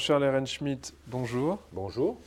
Jean-Charles 0.00 0.24
Ehrenschmidt, 0.24 0.94
bonjour. 1.08 1.58
Bonjour. 1.72 2.18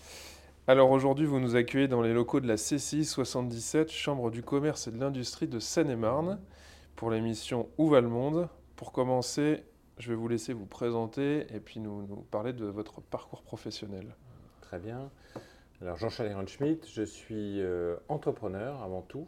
Alors 0.68 0.92
aujourd'hui, 0.92 1.26
vous 1.26 1.40
nous 1.40 1.56
accueillez 1.56 1.88
dans 1.88 2.04
les 2.04 2.14
locaux 2.14 2.40
de 2.40 2.48
la 2.48 2.56
CCI 2.56 3.04
77, 3.04 3.90
Chambre 3.90 4.30
du 4.30 4.44
commerce 4.44 4.88
et 4.88 4.92
de 4.92 5.00
l'industrie 5.00 5.48
de 5.48 5.58
Seine-et-Marne, 5.58 6.40
pour 6.96 7.10
l'émission 7.10 7.68
Où 7.80 7.90
va 7.90 8.00
le 8.00 8.10
monde? 8.10 8.48
Pour 8.76 8.92
commencer, 8.92 9.64
je 9.98 10.10
vais 10.10 10.16
vous 10.16 10.28
laisser 10.28 10.54
vous 10.54 10.68
présenter 10.68 11.48
et 11.52 11.60
puis 11.60 11.80
nous, 11.80 12.06
parler 12.30 12.54
de 12.54 12.66
votre 12.66 13.02
parcours 13.02 13.42
professionnel. 13.42 14.06
Très 14.62 14.78
bien. 14.78 15.10
Alors 15.82 15.98
Jean-Charles 15.98 16.30
Ehrenschmidt, 16.30 16.88
je 16.94 17.02
suis 17.02 17.60
euh, 17.60 17.96
entrepreneur 18.08 18.84
avant 18.84 19.02
tout. 19.02 19.26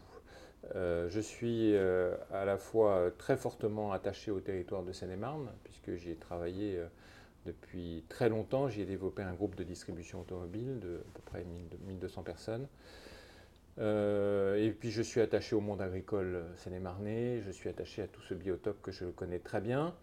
Euh, 0.76 1.10
je 1.10 1.20
suis 1.20 1.74
euh, 1.74 2.16
à 2.32 2.46
la 2.46 2.58
fois 2.60 3.10
très 3.18 3.38
fortement 3.38 3.92
attaché 3.92 4.30
au 4.30 4.40
territoire 4.40 4.84
de 4.84 4.92
Seine-et-Marne, 4.92 5.50
puisque 5.64 5.96
j'y 5.96 6.12
ai 6.12 6.16
travaillé 6.16 6.80
depuis 7.46 8.04
très 8.10 8.30
longtemps, 8.30 8.68
j'ai 8.68 8.86
développé 8.86 9.22
un 9.24 9.34
groupe 9.34 9.56
de 9.56 9.64
distribution 9.64 10.22
automobile 10.22 10.80
de 10.80 10.98
à 10.98 11.14
peu 11.14 11.22
près 11.26 11.46
1200 11.88 12.24
personnes. 12.24 12.68
Euh, 13.78 14.56
et 14.56 14.72
puis 14.72 14.90
je 14.90 15.02
suis 15.02 15.20
attaché 15.20 15.56
au 15.56 15.62
monde 15.62 15.82
agricole 15.82 16.46
seine-et-marnais, 16.56 17.42
je 17.42 17.52
suis 17.52 17.68
attaché 17.70 18.02
à 18.02 18.08
tout 18.08 18.22
ce 18.22 18.34
biotope 18.34 18.82
que 18.82 18.92
je 18.92 19.06
connais 19.06 19.40
très 19.40 19.62
bien. 19.62 19.94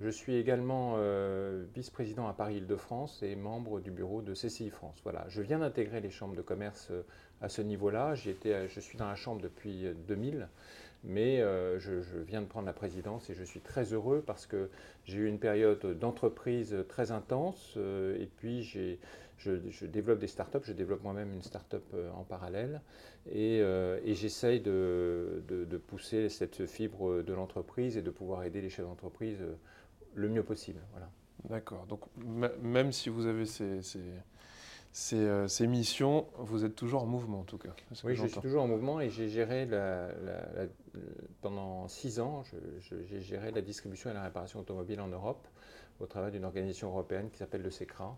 Je 0.00 0.08
suis 0.08 0.34
également 0.34 0.94
euh, 0.96 1.64
vice-président 1.74 2.26
à 2.26 2.32
Paris-Île-de-France 2.32 3.22
et 3.22 3.36
membre 3.36 3.78
du 3.78 3.92
bureau 3.92 4.20
de 4.20 4.34
CCI 4.34 4.70
France. 4.70 4.98
Voilà, 5.04 5.24
je 5.28 5.42
viens 5.42 5.60
d'intégrer 5.60 6.00
les 6.00 6.10
chambres 6.10 6.34
de 6.34 6.42
commerce 6.42 6.88
euh, 6.90 7.02
à 7.40 7.48
ce 7.48 7.62
niveau-là. 7.62 8.14
Je 8.16 8.80
suis 8.80 8.98
dans 8.98 9.06
la 9.06 9.14
chambre 9.14 9.40
depuis 9.40 9.86
2000 10.08 10.48
mais 11.04 11.40
euh, 11.40 11.78
je, 11.78 11.92
viens 12.26 12.42
de 12.42 12.46
prendre 12.46 12.66
la 12.66 12.72
présidence 12.72 13.28
et 13.30 13.34
je 13.34 13.42
suis 13.42 13.60
très 13.60 13.92
heureux 13.92 14.22
parce 14.24 14.46
que 14.46 14.70
j'ai 15.04 15.18
eu 15.18 15.26
une 15.26 15.38
période 15.38 15.98
d'entreprise 15.98 16.76
très 16.88 17.10
intense 17.10 17.74
euh, 17.76 18.20
et 18.20 18.26
puis 18.26 18.62
je, 18.62 18.96
développe 19.86 20.20
des 20.20 20.28
startups, 20.28 20.60
je 20.62 20.72
développe 20.72 21.02
moi-même 21.02 21.32
une 21.32 21.42
startup 21.42 21.82
euh, 21.94 22.10
en 22.12 22.22
parallèle 22.22 22.80
et, 23.30 23.62
j'essaye 24.14 24.60
de, 24.60 25.42
pousser 25.88 26.28
cette 26.28 26.66
fibre 26.66 27.22
de 27.22 27.32
l'entreprise 27.32 27.96
et 27.96 28.02
de 28.02 28.10
pouvoir 28.10 28.44
aider 28.44 28.60
les 28.60 28.70
chefs 28.70 28.86
d'entreprise 28.86 29.38
le 30.14 30.28
mieux 30.28 30.44
possible. 30.44 30.80
Voilà. 30.92 31.10
D'accord. 31.48 31.86
Donc 31.86 32.02
même 32.62 32.92
si 32.92 33.08
vous 33.08 33.26
avez 33.26 33.46
ces 33.46 33.82
ces, 34.92 35.66
missions, 35.66 36.26
vous 36.38 36.64
êtes 36.64 36.74
toujours 36.74 37.02
en 37.02 37.06
mouvement 37.06 37.40
en 37.40 37.44
tout 37.44 37.58
cas. 37.58 37.74
Oui, 38.04 38.14
je 38.14 38.26
suis 38.26 38.40
toujours 38.40 38.62
en 38.62 38.68
mouvement 38.68 39.00
et 39.00 39.08
j'ai 39.08 39.28
géré 39.28 39.66
pendant 41.40 41.88
six 41.88 42.20
ans, 42.20 42.42
j'ai 42.80 43.20
géré 43.20 43.50
la 43.50 43.62
distribution 43.62 44.10
et 44.10 44.14
la 44.14 44.22
réparation 44.22 44.60
automobile 44.60 45.00
en 45.00 45.08
Europe 45.08 45.48
au 46.00 46.06
travers 46.06 46.30
d'une 46.30 46.44
organisation 46.44 46.88
européenne 46.88 47.30
qui 47.30 47.38
s'appelle 47.38 47.62
le 47.62 47.70
SECRA 47.70 48.16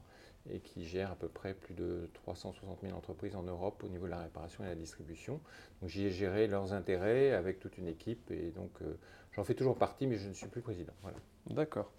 et 0.50 0.60
qui 0.60 0.84
gère 0.84 1.10
à 1.10 1.16
peu 1.16 1.28
près 1.28 1.54
plus 1.54 1.74
de 1.74 2.08
360 2.14 2.80
000 2.82 2.96
entreprises 2.96 3.36
en 3.36 3.42
Europe 3.42 3.82
au 3.84 3.88
niveau 3.88 4.06
de 4.06 4.10
la 4.10 4.20
réparation 4.20 4.64
et 4.64 4.66
la 4.66 4.74
distribution. 4.74 5.40
Donc 5.80 5.90
j'y 5.90 6.04
ai 6.04 6.10
géré 6.10 6.46
leurs 6.46 6.72
intérêts 6.72 7.32
avec 7.32 7.60
toute 7.60 7.78
une 7.78 7.86
équipe 7.88 8.30
et 8.30 8.50
donc 8.50 8.70
euh, 8.82 8.94
j'en 9.32 9.44
fais 9.44 9.54
toujours 9.54 9.76
partie 9.76 10.06
mais 10.06 10.16
je 10.16 10.28
ne 10.28 10.34
suis 10.34 10.48
plus 10.48 10.60
président. 10.60 10.92
Voilà. 11.02 11.16
D'accord. 11.50 11.90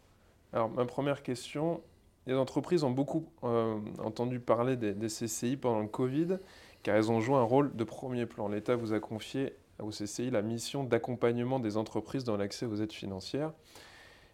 Alors 0.53 0.69
ma 0.69 0.85
première 0.85 1.23
question, 1.23 1.81
les 2.27 2.35
entreprises 2.35 2.83
ont 2.83 2.91
beaucoup 2.91 3.25
euh, 3.43 3.77
entendu 4.03 4.39
parler 4.39 4.75
des, 4.75 4.93
CCI 5.07 5.57
pendant 5.57 5.81
le 5.81 5.87
Covid, 5.87 6.37
car 6.83 6.95
elles 6.95 7.11
ont 7.11 7.19
joué 7.19 7.35
un 7.35 7.43
rôle 7.43 7.75
de 7.75 7.83
premier 7.83 8.25
plan. 8.25 8.47
L'État 8.47 8.75
vous 8.75 8.93
a 8.93 8.99
confié 8.99 9.53
aux 9.79 9.89
CCI 9.89 10.31
la 10.31 10.41
mission 10.41 10.83
d'accompagnement 10.83 11.59
des 11.59 11.77
entreprises 11.77 12.23
dans 12.23 12.37
l'accès 12.37 12.65
aux 12.65 12.75
aides 12.75 12.93
financières. 12.93 13.51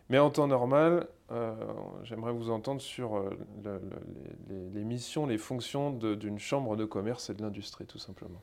Mais 0.09 0.19
en 0.19 0.29
temps 0.29 0.47
normal, 0.47 1.07
euh, 1.31 1.53
j'aimerais 2.03 2.34
vous 2.34 2.50
entendre 2.50 2.81
sur 2.81 3.18
euh, 3.18 3.79
les, 4.73 4.84
missions, 4.84 5.25
les 5.25 5.38
fonctions 5.38 5.91
d'une 5.91 6.40
chambre 6.40 6.75
de 6.75 6.85
commerce 6.85 7.29
et 7.29 7.34
de 7.34 7.41
l'industrie, 7.41 7.85
tout 7.85 8.00
simplement. 8.00 8.41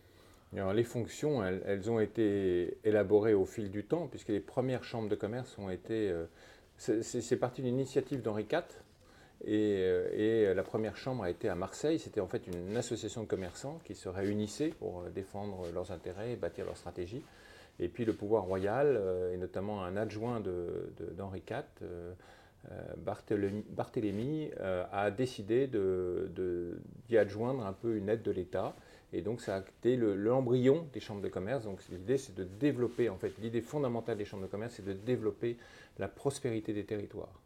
Les 0.53 0.85
fonctions, 0.85 1.45
elles, 1.45 1.91
ont 1.91 2.01
été 2.01 2.79
élaborées 2.83 3.35
au 3.35 3.45
fil 3.45 3.71
du 3.71 3.85
temps, 3.85 4.07
puisque 4.07 4.29
les 4.29 4.41
premières 4.41 4.83
chambres 4.83 5.11
de 5.11 5.15
commerce 5.15 5.59
ont 5.59 5.69
été... 5.69 6.11
c'est 6.79 7.37
parti 7.37 7.61
d'une 7.61 7.75
initiative 7.75 8.23
d'Henri 8.23 8.47
IV, 8.51 8.63
euh, 9.47 10.51
et, 10.51 10.55
la 10.55 10.63
première 10.63 10.97
chambre 10.97 11.23
a 11.23 11.31
été 11.31 11.49
à 11.49 11.55
Marseille. 11.55 11.99
C'était 11.99 12.21
en 12.21 12.27
fait 12.27 12.47
une 12.47 12.77
association 12.77 13.23
de 13.23 13.29
commerçants 13.29 13.81
qui 13.85 13.95
se 13.95 14.09
réunissaient 14.09 14.71
pour 14.71 15.01
euh, 15.01 15.11
défendre 15.11 15.67
leurs 15.73 15.93
intérêts 15.93 16.33
et 16.33 16.37
bâtir 16.37 16.65
leur 16.65 16.77
stratégie. 16.77 17.23
Et 17.81 17.89
puis 17.89 18.05
le 18.05 18.13
pouvoir 18.13 18.45
royal, 18.45 18.97
euh, 18.97 19.33
et 19.33 19.37
notamment 19.37 19.85
un 19.85 19.97
adjoint 19.97 20.41
d'Henri 20.41 21.43
IV, 21.49 22.17
Barthélemy, 22.99 24.51
a 24.61 25.11
décidé 25.13 25.69
d'y 25.69 27.17
adjoindre 27.17 27.65
un 27.65 27.73
peu 27.73 27.97
une 27.97 28.09
aide 28.09 28.23
de 28.23 28.33
l'État. 28.33 28.75
Et 29.13 29.23
donc 29.23 29.41
ça 29.41 29.57
a 29.57 29.61
été 29.61 29.97
l'embryon 29.97 30.87
des 30.93 31.01
chambres 31.01 31.23
de 31.23 31.29
commerce. 31.29 31.65
Donc 31.65 31.81
l'idée 31.89 32.19
c'est 32.19 32.35
de 32.35 32.45
développer, 32.45 33.09
en 33.09 33.17
fait, 33.17 33.33
l'idée 33.39 33.61
fondamentale 33.61 34.19
des 34.19 34.25
chambres 34.25 34.43
de 34.43 34.51
commerce, 34.51 34.75
c'est 34.75 34.85
de 34.85 34.93
développer 34.93 35.57
la 35.99 36.09
prospérité 36.09 36.75
des 36.75 36.85
territoires. 36.85 37.41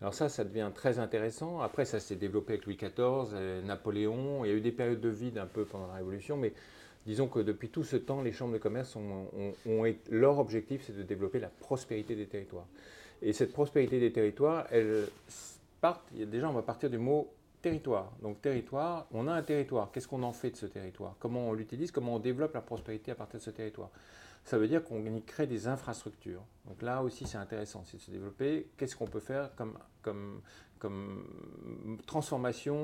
Alors 0.00 0.12
ça, 0.12 0.28
ça 0.28 0.44
devient 0.44 0.70
très 0.74 0.98
intéressant. 0.98 1.60
Après, 1.60 1.84
ça 1.84 2.00
s'est 2.00 2.16
développé 2.16 2.54
avec 2.54 2.66
Louis 2.66 2.76
XIV, 2.76 3.32
euh, 3.32 3.62
Napoléon. 3.62 4.44
Il 4.44 4.48
y 4.48 4.50
a 4.52 4.56
eu 4.56 4.60
des 4.60 4.72
périodes 4.72 5.00
de 5.00 5.08
vide 5.08 5.38
un 5.38 5.46
peu 5.46 5.64
pendant 5.64 5.86
la 5.86 5.94
Révolution, 5.94 6.36
mais 6.36 6.52
disons 7.06 7.28
que 7.28 7.40
depuis 7.40 7.70
tout 7.70 7.84
ce 7.84 7.96
temps, 7.96 8.20
les 8.20 8.32
chambres 8.32 8.52
de 8.52 8.58
commerce 8.58 8.94
ont, 8.96 9.28
leur 10.10 10.38
objectif, 10.38 10.82
c'est 10.86 10.96
de 10.96 11.02
développer 11.02 11.38
la 11.38 11.48
prospérité 11.48 12.14
des 12.14 12.26
territoires. 12.26 12.66
Et 13.22 13.32
cette 13.32 13.52
prospérité 13.52 13.98
des 13.98 14.12
territoires, 14.12 14.66
elle 14.70 15.06
part, 15.80 16.04
déjà 16.12 16.50
on 16.50 16.52
va 16.52 16.62
partir 16.62 16.90
du 16.90 16.98
mot 16.98 17.32
territoire. 17.62 18.12
Donc 18.22 18.42
territoire, 18.42 19.06
on 19.12 19.26
a 19.28 19.32
un 19.32 19.42
territoire. 19.42 19.90
Qu'est-ce 19.92 20.08
qu'on 20.08 20.22
en 20.22 20.32
fait 20.32 20.50
de 20.50 20.56
ce 20.56 20.66
territoire? 20.66 21.16
Comment 21.18 21.48
on 21.48 21.52
l'utilise? 21.54 21.90
Comment 21.90 22.16
on 22.16 22.18
développe 22.18 22.52
la 22.54 22.60
prospérité 22.60 23.12
à 23.12 23.14
partir 23.14 23.40
de 23.40 23.44
ce 23.44 23.50
territoire? 23.50 23.90
Ça 24.46 24.58
veut 24.58 24.68
dire 24.68 24.82
qu'on 24.84 25.04
y 25.04 25.22
crée 25.22 25.48
des 25.48 25.66
infrastructures. 25.66 26.42
Donc 26.66 26.80
là 26.80 27.02
aussi, 27.02 27.26
c'est 27.26 27.36
intéressant, 27.36 27.82
c'est 27.84 27.96
de 27.96 28.02
se 28.02 28.12
développer. 28.12 28.68
Qu'est-ce 28.76 28.94
qu'on 28.94 29.08
peut 29.08 29.20
faire 29.20 29.50
comme, 29.56 30.40
transformation, 32.06 32.76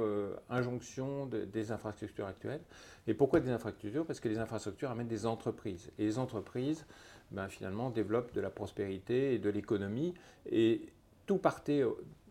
euh, 0.00 0.34
injonction 0.48 1.26
des 1.26 1.72
infrastructures 1.72 2.26
actuelles? 2.26 2.62
Et 3.06 3.12
pourquoi 3.12 3.40
des 3.40 3.50
infrastructures? 3.50 4.06
Parce 4.06 4.18
que 4.18 4.30
les 4.30 4.38
infrastructures 4.38 4.90
amènent 4.90 5.08
des 5.08 5.26
entreprises. 5.26 5.92
Et 5.98 6.04
les 6.04 6.18
entreprises, 6.18 6.86
ben, 7.32 7.48
finalement, 7.48 7.90
développent 7.90 8.32
de 8.32 8.40
la 8.40 8.50
prospérité 8.50 9.34
et 9.34 9.38
de 9.38 9.50
l'économie. 9.50 10.14
Et 10.50 10.88
tout 11.26 11.36
partait 11.36 11.84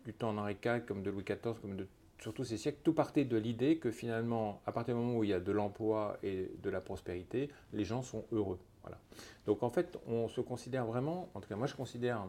du 0.04 0.14
temps 0.14 0.34
d'Henri 0.34 0.56
IV, 0.64 0.84
comme 0.84 1.04
de 1.04 1.10
Louis 1.10 1.24
XIV, 1.24 1.60
comme 1.62 1.76
de 1.76 1.86
surtout 2.20 2.42
ces 2.42 2.56
siècles, 2.56 2.80
tout 2.82 2.92
partait 2.92 3.24
de 3.24 3.36
l'idée 3.36 3.78
que 3.78 3.90
finalement, 3.92 4.60
à 4.66 4.72
partir 4.72 4.94
du 4.94 5.00
moment 5.00 5.18
où 5.18 5.24
il 5.24 5.30
y 5.30 5.32
a 5.32 5.40
de 5.40 5.52
l'emploi 5.52 6.18
et 6.22 6.50
de 6.60 6.70
la 6.70 6.80
prospérité, 6.80 7.48
les 7.72 7.84
gens 7.84 8.02
sont 8.02 8.24
heureux. 8.32 8.58
Voilà. 8.82 8.98
Donc 9.46 9.62
en 9.62 9.70
fait, 9.70 9.98
on 10.06 10.28
se 10.28 10.40
considère 10.40 10.86
vraiment, 10.86 11.28
en 11.34 11.40
tout 11.40 11.48
cas 11.48 11.56
moi 11.56 11.66
je 11.66 11.74
considère 11.74 12.26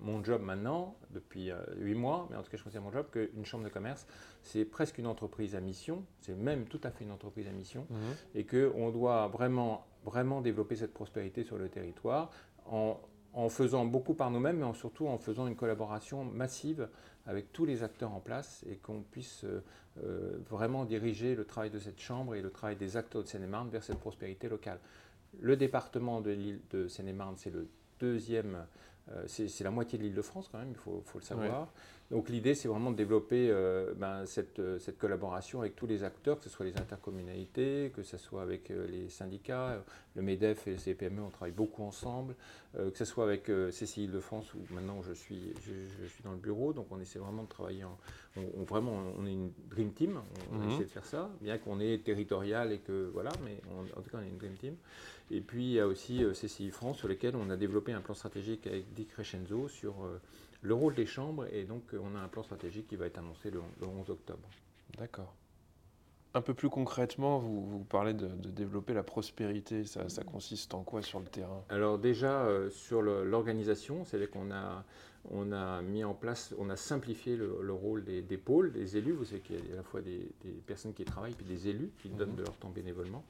mon 0.00 0.22
job 0.22 0.42
maintenant, 0.42 0.96
depuis 1.10 1.50
euh, 1.50 1.58
huit 1.76 1.94
mois, 1.94 2.26
mais 2.30 2.36
en 2.36 2.42
tout 2.42 2.50
cas 2.50 2.56
je 2.56 2.62
considère 2.62 2.82
mon 2.82 2.92
job 2.92 3.06
qu'une 3.10 3.44
chambre 3.44 3.64
de 3.64 3.68
commerce, 3.68 4.06
c'est 4.42 4.64
presque 4.64 4.98
une 4.98 5.06
entreprise 5.06 5.54
à 5.54 5.60
mission, 5.60 6.04
c'est 6.20 6.34
même 6.34 6.66
tout 6.66 6.80
à 6.84 6.90
fait 6.90 7.04
une 7.04 7.10
entreprise 7.10 7.48
à 7.48 7.52
mission, 7.52 7.86
mhm. 7.90 7.98
et 8.34 8.46
qu'on 8.46 8.90
doit 8.90 9.28
vraiment, 9.28 9.86
vraiment 10.04 10.40
développer 10.40 10.76
cette 10.76 10.92
prospérité 10.92 11.44
sur 11.44 11.58
le 11.58 11.68
territoire 11.68 12.30
en, 12.66 13.00
en 13.32 13.48
faisant 13.48 13.84
beaucoup 13.84 14.14
par 14.14 14.30
nous-mêmes, 14.30 14.58
mais 14.58 14.74
surtout 14.74 15.06
en 15.06 15.18
faisant 15.18 15.46
une 15.46 15.56
collaboration 15.56 16.24
massive 16.24 16.88
avec 17.26 17.52
tous 17.52 17.64
les 17.64 17.82
acteurs 17.82 18.12
en 18.12 18.20
place 18.20 18.64
et 18.68 18.76
qu'on 18.76 19.02
puisse 19.02 19.44
euh, 19.44 19.62
euh, 20.04 20.38
vraiment 20.48 20.84
diriger 20.84 21.34
le 21.34 21.44
travail 21.44 21.70
de 21.70 21.78
cette 21.78 22.00
chambre 22.00 22.34
et 22.34 22.42
le 22.42 22.50
travail 22.50 22.76
des 22.76 22.96
acteurs 22.96 23.22
de 23.22 23.28
Seine-et-Marne 23.28 23.68
vers 23.68 23.82
cette 23.82 23.98
prospérité 23.98 24.48
locale. 24.48 24.78
Le 25.40 25.56
département 25.56 26.20
de 26.20 26.30
l'île 26.30 26.60
de 26.70 26.88
Seine-et-Marne, 26.88 27.36
c'est 27.36 27.50
le 27.50 27.68
deuxième 28.00 28.66
c'est 29.26 29.62
la 29.62 29.70
moitié 29.70 29.98
de 29.98 30.02
l'île 30.02 30.14
de 30.14 30.22
France 30.22 30.48
quand 30.50 30.58
même, 30.58 30.70
il 30.70 30.76
faut, 30.76 31.00
le 31.14 31.20
savoir. 31.20 31.68
Donc 32.10 32.28
l'idée, 32.28 32.54
c'est 32.54 32.68
vraiment 32.68 32.92
de 32.92 32.96
développer 32.96 33.48
euh, 33.50 33.92
ben, 33.96 34.24
cette, 34.26 34.60
euh, 34.60 34.78
cette, 34.78 34.96
collaboration 34.96 35.60
avec 35.60 35.74
tous 35.74 35.86
les 35.86 36.04
acteurs, 36.04 36.38
que 36.38 36.44
ce 36.44 36.50
soit 36.50 36.64
les 36.64 36.76
intercommunalités, 36.76 37.90
que 37.96 38.04
ce 38.04 38.16
soit 38.16 38.42
avec 38.42 38.70
euh, 38.70 38.86
les 38.86 39.08
syndicats, 39.08 39.82
le 40.14 40.22
MEDEF 40.22 40.68
et 40.68 40.72
le 40.72 40.78
CPME, 40.78 41.20
on 41.20 41.30
travaille 41.30 41.52
beaucoup 41.52 41.82
ensemble, 41.82 42.36
que 42.74 42.96
ce 42.96 43.04
soit 43.06 43.24
avec 43.24 43.44
CCI 43.44 44.06
de 44.06 44.20
France, 44.20 44.52
où 44.54 44.58
maintenant 44.74 45.00
je 45.02 45.14
suis, 45.14 45.54
je, 45.62 46.06
suis 46.06 46.22
dans 46.22 46.32
le 46.32 46.38
bureau, 46.38 46.74
donc 46.74 46.86
on 46.90 47.00
essaie 47.00 47.18
vraiment 47.18 47.42
de 47.42 47.48
travailler, 47.48 47.84
en, 47.84 47.96
on, 48.36 48.64
vraiment, 48.64 48.92
on 49.18 49.26
est 49.26 49.32
une 49.32 49.50
Dream 49.70 49.92
Team, 49.92 50.20
on, 50.52 50.56
mhm. 50.56 50.70
essaie 50.70 50.84
de 50.84 50.90
faire 50.90 51.04
ça, 51.06 51.30
bien 51.40 51.56
qu'on 51.56 51.80
est 51.80 52.04
territorial 52.04 52.72
et 52.72 52.78
que, 52.78 53.10
voilà, 53.12 53.30
mais 53.44 53.60
en 53.96 54.00
tout 54.02 54.10
cas 54.10 54.18
on 54.18 54.22
est 54.22 54.28
une 54.28 54.38
Dream 54.38 54.54
Team. 54.54 54.76
Et 55.30 55.40
puis 55.40 55.64
il 55.64 55.72
y 55.72 55.80
a 55.80 55.86
aussi 55.86 56.22
CCI 56.32 56.70
France, 56.70 56.98
sur 56.98 57.08
lequel 57.08 57.34
on 57.36 57.50
a 57.50 57.56
développé 57.56 57.92
un 57.92 58.00
plan 58.00 58.14
stratégique 58.14 58.66
avec 58.66 58.92
Dick 58.94 59.08
Crescenzo 59.08 59.68
sur 59.68 60.06
le 60.66 60.74
rôle 60.74 60.94
des 60.94 61.06
chambres, 61.06 61.46
et 61.52 61.64
donc 61.64 61.82
euh, 61.94 62.00
on 62.02 62.14
a 62.16 62.18
un 62.20 62.28
plan 62.28 62.42
stratégique 62.42 62.88
qui 62.88 62.96
va 62.96 63.06
être 63.06 63.18
annoncé 63.18 63.50
le, 63.50 63.60
11 63.80 64.10
octobre. 64.10 64.48
D'accord. 64.98 65.34
Un 66.34 66.42
peu 66.42 66.52
plus 66.52 66.68
concrètement, 66.68 67.38
vous, 67.38 67.64
vous 67.64 67.84
parlez 67.84 68.12
de, 68.12 68.26
développer 68.50 68.92
la 68.92 69.02
prospérité. 69.02 69.84
Ça, 69.84 70.06
consiste 70.24 70.74
en 70.74 70.82
quoi 70.82 71.00
sur 71.02 71.18
le 71.18 71.26
terrain? 71.26 71.64
Alors 71.70 71.98
déjà, 71.98 72.42
euh, 72.44 72.68
sur 72.68 73.00
l'organisation, 73.00 74.04
c'est 74.04 74.30
qu'on 74.30 74.50
a, 74.50 74.84
on 75.30 75.52
a 75.52 75.80
mis 75.82 76.04
en 76.04 76.14
place, 76.14 76.54
on 76.58 76.68
a 76.68 76.76
simplifié 76.76 77.36
le, 77.36 77.72
rôle 77.72 78.04
des, 78.04 78.22
pôles, 78.36 78.72
des 78.72 78.96
élus. 78.96 79.12
Vous 79.12 79.24
savez 79.24 79.40
qu'il 79.40 79.56
y 79.56 79.70
a 79.70 79.74
à 79.74 79.76
la 79.76 79.82
fois 79.82 80.02
des, 80.02 80.28
personnes 80.66 80.92
qui 80.92 81.04
travaillent, 81.04 81.34
puis 81.34 81.46
des 81.46 81.68
élus 81.68 81.90
qui 82.02 82.08
donnent 82.10 82.30
mhm. 82.30 82.36
de 82.36 82.42
leur 82.42 82.56
temps 82.56 82.70
bénévolement. 82.70 83.24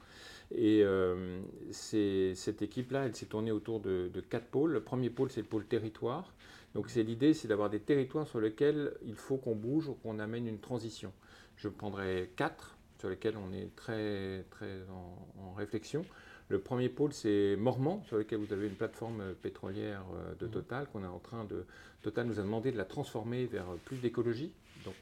Et 0.51 0.81
euh, 0.83 1.39
cette 1.71 2.61
équipe-là, 2.61 3.05
elle 3.05 3.15
s'est 3.15 3.25
tournée 3.25 3.51
autour 3.51 3.79
de, 3.79 4.09
de, 4.13 4.21
quatre 4.21 4.47
pôles. 4.47 4.71
Le 4.71 4.81
premier 4.81 5.09
pôle, 5.09 5.31
c'est 5.31 5.41
le 5.41 5.47
pôle 5.47 5.65
territoire. 5.65 6.33
Donc 6.75 6.89
c'est 6.89 7.03
l'idée, 7.03 7.33
c'est 7.33 7.47
d'avoir 7.47 7.69
des 7.69 7.79
territoires 7.79 8.27
sur 8.27 8.39
lesquels 8.39 8.93
il 9.05 9.15
faut 9.15 9.37
qu'on 9.37 9.55
bouge 9.55 9.87
ou 9.87 9.93
qu'on 9.93 10.19
amène 10.19 10.47
une 10.47 10.59
transition. 10.59 11.11
Je 11.55 11.69
prendrai 11.69 12.31
quatre 12.35 12.76
sur 12.99 13.09
lesquels 13.09 13.37
on 13.37 13.53
est 13.53 13.75
très, 13.75 14.45
très 14.49 14.81
en, 14.89 15.53
réflexion. 15.53 16.05
Le 16.49 16.59
premier 16.59 16.87
pôle, 16.87 17.11
c'est 17.11 17.55
Mormant, 17.57 18.03
sur 18.05 18.17
lequel 18.17 18.39
vous 18.39 18.53
avez 18.53 18.67
une 18.67 18.75
plateforme 18.75 19.33
pétrolière 19.41 20.03
euh, 20.15 20.33
de 20.39 20.47
mmh. 20.47 20.51
Total, 20.51 20.87
qu'on 20.87 21.03
est 21.03 21.07
en 21.07 21.19
train 21.19 21.43
de. 21.43 21.65
Total 22.01 22.25
nous 22.25 22.39
a 22.39 22.43
demandé 22.43 22.71
de 22.71 22.77
la 22.77 22.85
transformer 22.85 23.45
vers 23.45 23.65
plus 23.85 23.97
d'écologie. 23.97 24.53
Donc 24.85 24.93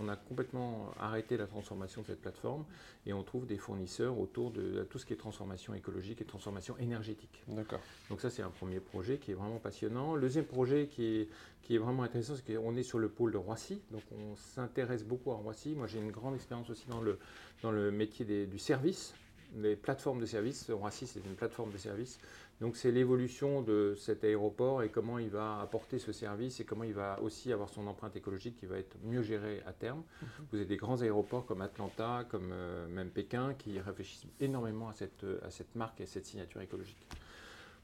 on, 0.00 0.08
a 0.08 0.16
complètement 0.16 0.90
arrêté 1.00 1.36
la 1.36 1.46
transformation 1.46 2.02
de 2.02 2.06
cette 2.06 2.20
plateforme 2.20 2.64
et 3.06 3.12
on 3.12 3.24
trouve 3.24 3.46
des 3.46 3.56
fournisseurs 3.56 4.18
autour 4.18 4.52
de 4.52 4.86
tout 4.88 4.98
ce 4.98 5.06
qui 5.06 5.14
est 5.14 5.16
transformation 5.16 5.74
écologique 5.74 6.20
et 6.20 6.24
transformation 6.24 6.76
énergétique. 6.78 7.42
D'accord. 7.48 7.80
Donc 8.08 8.20
ça 8.20 8.30
c'est 8.30 8.42
un 8.42 8.50
premier 8.50 8.78
projet 8.78 9.18
qui 9.18 9.32
est 9.32 9.34
vraiment 9.34 9.58
passionnant. 9.58 10.14
Le 10.14 10.20
deuxième 10.20 10.44
projet 10.44 10.86
qui 10.86 11.04
est, 11.04 11.28
qui 11.62 11.74
est 11.74 11.78
vraiment 11.78 12.04
intéressant, 12.04 12.34
c'est 12.36 12.54
qu'on 12.54 12.76
est 12.76 12.82
sur 12.84 13.00
le 13.00 13.08
pôle 13.08 13.32
de 13.32 13.38
Roissy. 13.38 13.80
Donc 13.90 14.02
on 14.12 14.36
s'intéresse 14.36 15.02
beaucoup 15.04 15.32
à 15.32 15.34
Roissy. 15.34 15.74
Moi 15.74 15.88
j'ai 15.88 15.98
une 15.98 16.12
grande 16.12 16.34
expérience 16.34 16.70
aussi 16.70 16.86
dans 16.88 17.00
le, 17.00 17.18
dans 17.62 17.72
le 17.72 17.90
métier 17.90 18.24
du 18.46 18.58
service 18.58 19.14
les 19.56 19.76
plateformes 19.76 20.20
de 20.20 20.26
services. 20.26 20.70
Roissy, 20.70 21.06
c'est 21.06 21.20
une 21.24 21.34
plateforme 21.34 21.72
de 21.72 21.78
services. 21.78 22.18
Donc 22.60 22.76
c'est 22.76 22.92
l'évolution 22.92 23.62
de 23.62 23.94
cet 23.96 24.22
aéroport 24.22 24.82
et 24.82 24.88
comment 24.88 25.18
il 25.18 25.30
va 25.30 25.60
apporter 25.60 25.98
ce 25.98 26.12
service 26.12 26.60
et 26.60 26.64
comment 26.64 26.84
il 26.84 26.94
va 26.94 27.20
aussi 27.20 27.52
avoir 27.52 27.68
son 27.68 27.86
empreinte 27.86 28.14
écologique 28.14 28.56
qui 28.56 28.66
va 28.66 28.78
être 28.78 28.96
mieux 29.04 29.22
gérée 29.22 29.62
à 29.66 29.72
terme. 29.72 29.98
Mhm. 29.98 30.28
Vous 30.50 30.56
avez 30.58 30.66
des 30.66 30.76
grands 30.76 31.02
aéroports 31.02 31.44
comme 31.44 31.60
Atlanta, 31.60 32.24
comme 32.28 32.50
euh, 32.52 32.86
même 32.88 33.10
Pékin, 33.10 33.54
qui 33.54 33.80
réfléchissent 33.80 34.26
énormément 34.40 34.88
à 34.88 34.92
cette, 34.92 35.26
à 35.42 35.50
cette 35.50 35.74
marque 35.74 36.00
et 36.00 36.04
à 36.04 36.06
cette 36.06 36.26
signature 36.26 36.60
écologique. 36.60 37.04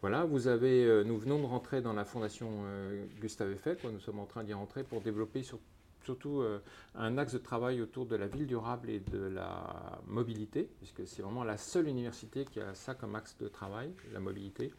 Voilà, 0.00 0.24
vous 0.24 0.46
avez, 0.46 0.84
euh, 0.84 1.02
nous 1.02 1.18
venons 1.18 1.40
de 1.40 1.46
rentrer 1.46 1.80
dans 1.82 1.92
la 1.92 2.04
fondation 2.04 2.48
euh, 2.66 3.04
Gustave 3.20 3.50
Eiffel, 3.50 3.78
nous 3.82 3.98
sommes 3.98 4.20
en 4.20 4.26
train 4.26 4.44
d'y 4.44 4.52
rentrer 4.52 4.84
pour 4.84 5.00
développer 5.00 5.42
sur 5.42 5.58
surtout 6.08 6.40
euh, 6.40 6.58
un 6.94 7.18
axe 7.18 7.34
de 7.34 7.38
travail 7.38 7.82
autour 7.82 8.06
de 8.06 8.16
la 8.16 8.28
ville 8.28 8.46
durable 8.46 8.88
et 8.88 9.00
de 9.00 9.18
la 9.18 10.00
mobilité, 10.06 10.66
puisque 10.78 11.06
c'est 11.06 11.20
vraiment 11.20 11.44
la 11.44 11.58
seule 11.58 11.86
université 11.86 12.46
qui 12.46 12.60
a 12.60 12.74
ça 12.74 12.94
comme 12.94 13.14
axe 13.14 13.36
de 13.38 13.46
travail, 13.48 13.92
la 14.14 14.20
mobilité. 14.20 14.72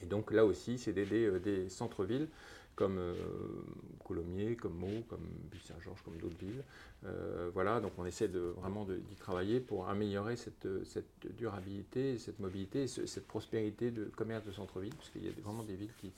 Et 0.00 0.06
donc 0.06 0.30
là 0.30 0.44
aussi, 0.44 0.78
c'est 0.78 0.92
d'aider 0.92 1.26
euh, 1.26 1.40
des 1.40 1.68
centres-villes 1.68 2.28
comme 2.76 2.98
euh, 2.98 3.14
Coulommiers, 4.04 4.54
comme 4.54 4.76
Meaux, 4.76 5.02
comme 5.08 5.26
Ville-Saint-Georges, 5.50 6.02
comme 6.04 6.16
d'autres 6.18 6.38
villes. 6.38 6.62
voilà, 7.52 7.80
donc 7.80 7.92
on 7.98 8.06
essaie 8.06 8.28
de, 8.28 8.38
vraiment 8.38 8.86
d'y 8.86 9.16
travailler 9.16 9.58
pour 9.58 9.88
améliorer 9.88 10.36
cette 10.36 10.66
durabilité, 11.36 12.16
cette 12.16 12.38
mobilité, 12.38 12.86
cette 12.86 13.26
prospérité 13.26 13.90
de 13.90 14.04
commerce 14.04 14.44
de 14.46 14.52
centre-ville, 14.52 14.94
puisqu'il 14.94 15.24
y 15.24 15.28
a 15.28 15.32
vraiment 15.42 15.64
des 15.64 15.74
villes 15.74 15.96
qui 16.00 16.12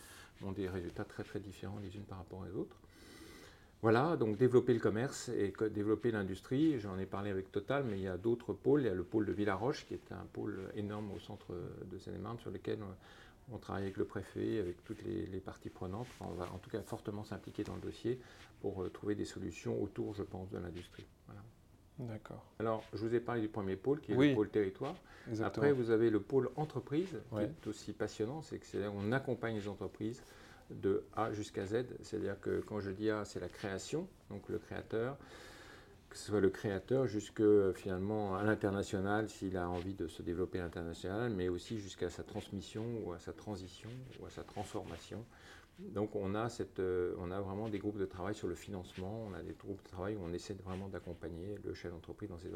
ont 0.44 0.52
des 0.52 0.68
résultats 0.68 1.04
très 1.04 1.24
très 1.24 1.40
différents 1.40 1.78
les 1.82 1.96
unes 1.96 2.04
par 2.04 2.18
rapport 2.18 2.40
aux 2.40 2.58
autres. 2.60 2.76
Voilà, 3.84 4.16
donc 4.16 4.38
développer 4.38 4.72
le 4.72 4.80
commerce 4.80 5.28
et 5.28 5.52
développer 5.68 6.10
l'industrie. 6.10 6.80
J'en 6.80 6.98
ai 6.98 7.04
parlé 7.04 7.28
avec 7.28 7.52
Total, 7.52 7.84
mais 7.84 7.98
il 7.98 8.02
y 8.04 8.08
a 8.08 8.16
d'autres 8.16 8.54
pôles. 8.54 8.80
Il 8.80 8.86
y 8.86 8.88
a 8.88 8.94
le 8.94 9.04
pôle 9.04 9.26
de 9.26 9.32
Villaroche, 9.32 9.84
qui 9.84 9.92
est 9.92 10.10
un 10.10 10.24
pôle 10.32 10.58
énorme 10.74 11.10
au 11.12 11.18
centre 11.18 11.54
de 11.84 11.98
Seine-et-Marne, 11.98 12.38
sur 12.38 12.50
lequel 12.50 12.78
on, 13.52 13.58
travaille 13.58 13.82
avec 13.82 13.98
le 13.98 14.06
préfet, 14.06 14.58
avec 14.58 14.82
toutes 14.84 15.02
les, 15.02 15.38
parties 15.38 15.68
prenantes. 15.68 16.06
on 16.20 16.32
va 16.32 16.50
en 16.54 16.56
tout 16.56 16.70
cas 16.70 16.80
fortement 16.80 17.24
s'impliquer 17.24 17.62
dans 17.62 17.74
le 17.74 17.82
dossier 17.82 18.18
pour 18.62 18.82
euh, 18.82 18.88
trouver 18.88 19.16
des 19.16 19.26
solutions 19.26 19.78
autour, 19.82 20.14
je 20.14 20.22
pense, 20.22 20.48
de 20.48 20.56
l'industrie. 20.56 21.04
D'accord. 21.98 22.42
Alors, 22.60 22.84
je 22.94 23.06
vous 23.06 23.14
ai 23.14 23.20
parlé 23.20 23.42
du 23.42 23.48
premier 23.48 23.76
pôle, 23.76 24.00
qui 24.00 24.12
est 24.12 24.16
le 24.16 24.34
pôle 24.34 24.48
territoire. 24.48 24.94
Après, 25.42 25.72
vous 25.72 25.90
avez 25.90 26.08
le 26.08 26.20
pôle 26.20 26.48
entreprise, 26.56 27.20
qui 27.28 27.40
est 27.40 27.66
aussi 27.66 27.92
passionnant. 27.92 28.40
C'est 28.40 28.60
qu'on 28.60 29.12
accompagne 29.12 29.56
les 29.56 29.68
entreprises 29.68 30.22
de 30.70 31.04
A 31.16 31.32
jusqu'à 31.32 31.66
Z. 31.66 31.84
C'est-à-dire 32.02 32.40
que 32.40 32.60
quand 32.60 32.80
je 32.80 32.90
dis 32.90 33.10
A, 33.10 33.24
c'est 33.24 33.40
la 33.40 33.48
création, 33.48 34.08
donc 34.30 34.48
le 34.48 34.58
créateur, 34.58 35.16
que 36.10 36.16
ce 36.16 36.26
soit 36.26 36.40
le 36.40 36.50
créateur 36.50 37.06
jusque 37.06 37.42
finalement 37.72 38.36
à 38.36 38.44
l'international 38.44 39.28
s'il 39.28 39.56
a 39.56 39.68
envie 39.68 39.94
de 39.94 40.06
se 40.06 40.22
développer 40.22 40.60
à 40.60 40.62
l'international, 40.62 41.32
mais 41.32 41.48
aussi 41.48 41.78
jusqu'à 41.80 42.08
sa 42.08 42.22
transmission 42.22 42.84
ou 43.04 43.12
à 43.12 43.18
sa 43.18 43.32
transition 43.32 43.90
ou 44.20 44.26
à 44.26 44.30
sa 44.30 44.44
transformation. 44.44 45.24
Donc 45.78 46.14
on 46.14 46.34
a, 46.34 46.48
cette, 46.48 46.78
euh, 46.78 47.14
on 47.18 47.30
a 47.30 47.40
vraiment 47.40 47.68
des 47.68 47.78
groupes 47.78 47.98
de 47.98 48.04
travail 48.04 48.34
sur 48.34 48.46
le 48.46 48.54
financement, 48.54 49.26
on 49.28 49.34
a 49.34 49.42
des 49.42 49.54
groupes 49.54 49.82
de 49.82 49.88
travail 49.88 50.16
où 50.16 50.20
on 50.24 50.32
essaie 50.32 50.54
vraiment 50.64 50.88
d'accompagner 50.88 51.56
le 51.64 51.74
chef 51.74 51.90
d'entreprise 51.92 52.28
dans 52.28 52.38
ces 52.38 52.50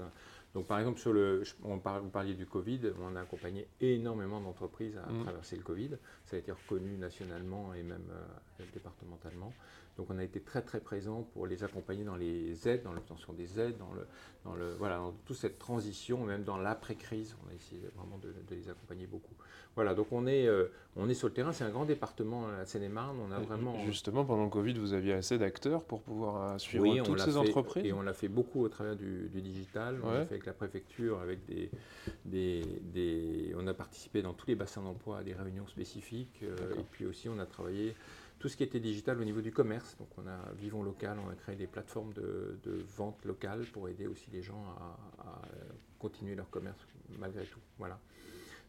donc 0.55 0.67
par 0.67 0.79
exemple, 0.79 0.99
sur 0.99 1.13
le, 1.13 1.43
on 1.63 1.77
vous 1.77 2.09
parliez 2.09 2.35
du 2.35 2.47
Covid, 2.47 2.81
on 3.01 3.17
a 3.17 3.21
accompagné 3.21 3.69
énormément 3.81 4.41
d'entreprises 4.41 4.97
à 4.97 5.11
mmh. 5.11 5.23
traverser 5.23 5.57
le 5.57 5.63
Covid. 5.63 5.91
Ça 6.25 6.37
a 6.37 6.39
été 6.39 6.53
reconnu 6.53 6.97
nationalement 6.97 7.75
et 7.75 7.83
même 7.83 8.07
euh, 8.11 8.65
départementalement. 8.73 9.53
Donc 9.99 10.07
on 10.11 10.19
a 10.19 10.23
été 10.23 10.41
très 10.41 10.63
très 10.63 10.79
présent 10.79 11.29
pour 11.35 11.49
les 11.49 11.65
accompagner 11.65 12.05
dans 12.05 12.15
les 12.15 12.69
aides, 12.69 12.85
dans 12.85 12.93
l'obtention 12.93 13.33
des 13.33 13.59
aides, 13.59 13.77
dans, 13.79 13.93
le, 13.93 14.07
dans, 14.45 14.55
le, 14.55 14.73
voilà, 14.79 14.99
dans 14.99 15.13
toute 15.27 15.37
cette 15.37 15.59
transition, 15.59 16.25
même 16.25 16.45
dans 16.45 16.57
l'après-crise. 16.57 17.37
On 17.45 17.51
a 17.51 17.55
essayé 17.55 17.83
vraiment 17.97 18.17
de, 18.19 18.33
les 18.55 18.71
accompagner 18.71 19.09
beaucoup. 19.09 19.35
Voilà, 19.75 19.95
donc 19.95 20.07
on 20.13 20.29
est, 20.29 20.47
euh, 20.47 20.71
on 20.97 21.09
est 21.09 21.15
sur 21.15 21.27
le 21.27 21.35
terrain, 21.35 21.53
c'est 21.53 21.65
un 21.65 21.71
grand 21.71 21.85
département 21.85 22.47
à 22.49 22.65
Seine-et-Marne. 22.65 23.19
On 23.29 23.33
a 23.33 23.41
vraiment... 23.41 23.77
Justement, 23.87 24.25
pendant 24.25 24.45
le 24.45 24.51
Covid, 24.51 24.75
vous 24.75 24.93
aviez 24.93 25.15
assez 25.15 25.37
d'acteurs 25.37 25.83
pour 25.83 26.03
pouvoir 26.03 26.53
euh, 26.53 26.59
suivre 26.59 27.03
toutes 27.03 27.21
ces 27.21 27.37
entreprises? 27.37 27.85
Et 27.85 27.93
on 27.93 28.03
l'a 28.03 28.13
fait 28.13 28.29
beaucoup 28.29 28.63
au 28.63 28.69
travers 28.69 28.95
du, 28.95 29.29
digital. 29.29 29.99
On 30.05 30.13
l'a 30.13 30.27
fait 30.27 30.35
avec 30.35 30.47
la 30.47 30.53
préfecture, 30.53 31.21
avec 31.21 31.45
des, 31.47 31.71
des, 32.25 32.63
des, 32.83 33.53
On 33.57 33.67
a 33.67 33.75
participé 33.75 34.23
dans 34.23 34.33
tous 34.33 34.47
les 34.47 34.55
bassins 34.55 34.83
d'emploi 34.83 35.19
à 35.19 35.23
des 35.25 35.35
réunions 35.35 35.67
spécifiques. 35.67 36.41
Euh, 36.45 36.57
et 36.79 36.85
puis 36.93 37.05
aussi, 37.05 37.29
on 37.29 37.39
a 37.41 37.47
travaillé 37.47 37.97
tout 38.39 38.49
ce 38.49 38.57
qui 38.57 38.63
était 38.63 38.81
digital 38.81 39.21
au 39.21 39.25
niveau 39.25 39.41
du 39.41 39.53
commerce. 39.53 39.97
Donc 39.99 40.09
on 40.17 40.27
a 40.27 40.53
Vivons 40.57 40.83
Local, 40.83 41.19
on 41.25 41.31
a 41.31 41.35
créé 41.35 41.57
des 41.57 41.67
plateformes 41.67 42.13
de, 42.13 42.59
vente 42.97 43.25
locale 43.25 43.65
pour 43.73 43.89
aider 43.89 44.07
aussi 44.07 44.31
les 44.31 44.43
gens 44.43 44.65
à, 45.19 45.43
continuer 45.99 46.35
leur 46.35 46.49
commerce 46.51 46.79
malgré 47.19 47.45
tout. 47.45 47.61
Voilà. 47.79 47.99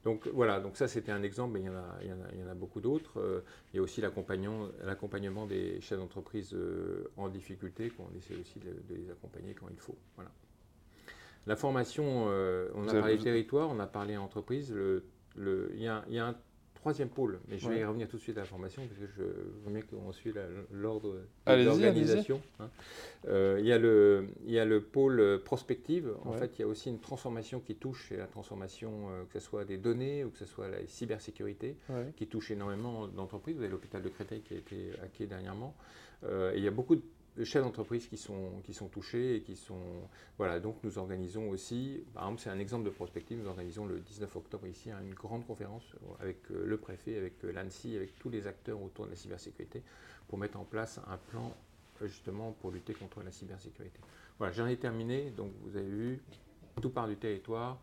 Donc 0.03 0.27
voilà, 0.29 0.61
donc 0.61 0.77
ça 0.77 0.87
c'était 0.87 1.11
un 1.11 1.23
exemple, 1.23 1.53
mais 1.53 1.59
il 1.59 1.65
y 1.65 1.69
en 1.69 1.75
a, 1.75 1.97
il 2.01 2.39
y 2.39 2.43
en 2.43 2.47
a, 2.47 2.53
beaucoup 2.53 2.79
d'autres. 2.79 3.19
Euh, 3.19 3.41
il 3.73 3.77
y 3.77 3.79
a 3.79 3.81
aussi 3.81 4.01
l'accompagnement 4.01 5.45
des 5.45 5.81
chefs 5.81 5.99
d'entreprise 5.99 6.53
euh, 6.53 7.11
en 7.17 7.27
difficulté, 7.27 7.89
qu'on 7.89 8.09
essaie 8.17 8.35
aussi 8.39 8.59
de, 8.59 8.95
les 8.95 9.11
accompagner 9.11 9.53
quand 9.53 9.67
il 9.69 9.79
faut. 9.79 9.97
Voilà. 10.15 10.31
La 11.47 11.57
formation, 11.57 12.27
euh, 12.29 12.69
on 12.75 12.87
a 12.87 12.93
parlé 12.93 13.17
territoire, 13.17 13.69
on 13.69 13.79
a 13.79 13.87
parlé 13.87 14.15
entreprise. 14.15 14.71
Le, 14.73 15.03
le, 15.35 15.69
il, 15.73 15.81
y 15.81 15.87
a, 15.87 16.05
il 16.07 16.13
y 16.13 16.19
a 16.19 16.27
un 16.27 16.35
troisième 16.79 17.09
pôle, 17.09 17.39
mais 17.47 17.57
je 17.57 17.69
vais 17.69 17.79
y 17.79 17.83
revenir 17.83 18.07
tout 18.07 18.17
de 18.17 18.21
suite 18.21 18.37
à 18.37 18.41
la 18.41 18.45
formation, 18.45 18.81
parce 18.87 18.99
que 18.99 19.05
je 19.05 19.21
veux 19.21 19.53
bien 19.67 19.81
qu'on 19.81 20.11
suit 20.11 20.33
l'ordre 20.71 21.15
de 21.45 21.63
l'organisation. 21.63 22.41
Hein. 22.59 22.69
Euh, 23.27 23.57
il, 23.59 23.65
y 23.65 23.73
a 23.73 23.77
le, 23.77 24.27
il 24.45 24.51
y 24.51 24.59
a 24.59 24.65
le 24.65 24.81
pôle 24.81 25.41
prospective. 25.43 26.13
En 26.25 26.33
fait, 26.33 26.57
il 26.57 26.61
y 26.61 26.65
a 26.65 26.67
aussi 26.67 26.89
une 26.89 26.99
transformation 26.99 27.59
qui 27.59 27.75
touche, 27.75 28.11
la 28.11 28.27
transformation, 28.27 28.91
euh, 29.09 29.23
que 29.31 29.39
ce 29.39 29.45
soit 29.45 29.65
des 29.65 29.77
données 29.77 30.23
ou 30.23 30.29
que 30.29 30.37
ce 30.37 30.45
soit 30.45 30.69
la 30.69 30.85
cybersécurité, 30.87 31.75
qui 32.15 32.27
touche 32.27 32.51
énormément 32.51 33.07
d'entreprises. 33.07 33.55
Vous 33.55 33.63
avez 33.63 33.71
l'hôpital 33.71 34.01
de 34.01 34.09
Créteil 34.09 34.41
qui 34.41 34.53
a 34.53 34.57
été 34.57 34.91
hacké 35.03 35.25
dernièrement. 35.25 35.75
Euh, 36.23 36.53
et 36.53 36.57
il 36.57 36.63
y 36.63 36.67
a 36.67 36.71
beaucoup 36.71 36.95
de 36.95 37.03
chefs 37.45 37.63
d'entreprise 37.63 38.07
qui 38.07 38.17
sont, 38.17 38.61
qui 38.63 38.73
sont 38.73 38.87
touchés 38.87 39.35
et 39.35 39.41
qui 39.41 39.55
sont. 39.55 39.81
Voilà, 40.37 40.59
donc 40.59 40.77
nous 40.83 40.97
organisons 40.97 41.49
aussi, 41.49 42.03
par 42.13 42.23
exemple, 42.23 42.41
c'est 42.41 42.49
un 42.49 42.59
exemple 42.59 42.85
de 42.85 42.89
prospective, 42.89 43.39
nous 43.39 43.47
organisons 43.47 43.85
le 43.85 43.99
19 43.99 44.35
octobre 44.35 44.67
ici 44.67 44.89
une 44.91 45.13
grande 45.13 45.45
conférence 45.45 45.83
avec 46.19 46.37
le 46.49 46.77
préfet, 46.77 47.17
avec 47.17 47.41
l'ANSI, 47.43 47.95
avec 47.95 48.17
tous 48.19 48.29
les 48.29 48.47
acteurs 48.47 48.81
autour 48.81 49.05
de 49.05 49.11
la 49.11 49.15
cybersécurité 49.15 49.83
pour 50.27 50.37
mettre 50.37 50.59
en 50.59 50.63
place 50.63 50.99
un 51.07 51.17
plan 51.17 51.53
justement 52.07 52.51
pour 52.61 52.71
lutter 52.71 52.93
contre 52.93 53.21
la 53.21 53.31
cybersécurité. 53.31 53.99
Voilà, 54.37 54.53
j'en 54.53 54.67
ai 54.67 54.77
terminé, 54.77 55.31
donc 55.31 55.51
vous 55.63 55.75
avez 55.75 55.89
vu, 55.89 56.21
tout 56.81 56.89
part 56.89 57.07
du 57.07 57.17
territoire, 57.17 57.77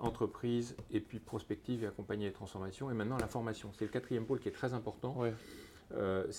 entreprise, 0.00 0.74
et 0.90 1.00
puis 1.00 1.18
prospective 1.18 1.84
et 1.84 1.86
accompagner 1.86 2.26
les 2.26 2.32
transformations. 2.32 2.90
Et 2.90 2.94
maintenant, 2.94 3.18
la 3.18 3.26
formation. 3.26 3.70
C'est 3.74 3.84
le 3.84 3.90
quatrième 3.90 4.24
pôle 4.24 4.40
qui 4.40 4.48
est 4.48 4.52
très 4.52 4.72
important. 4.72 5.16
Euh, 5.96 6.30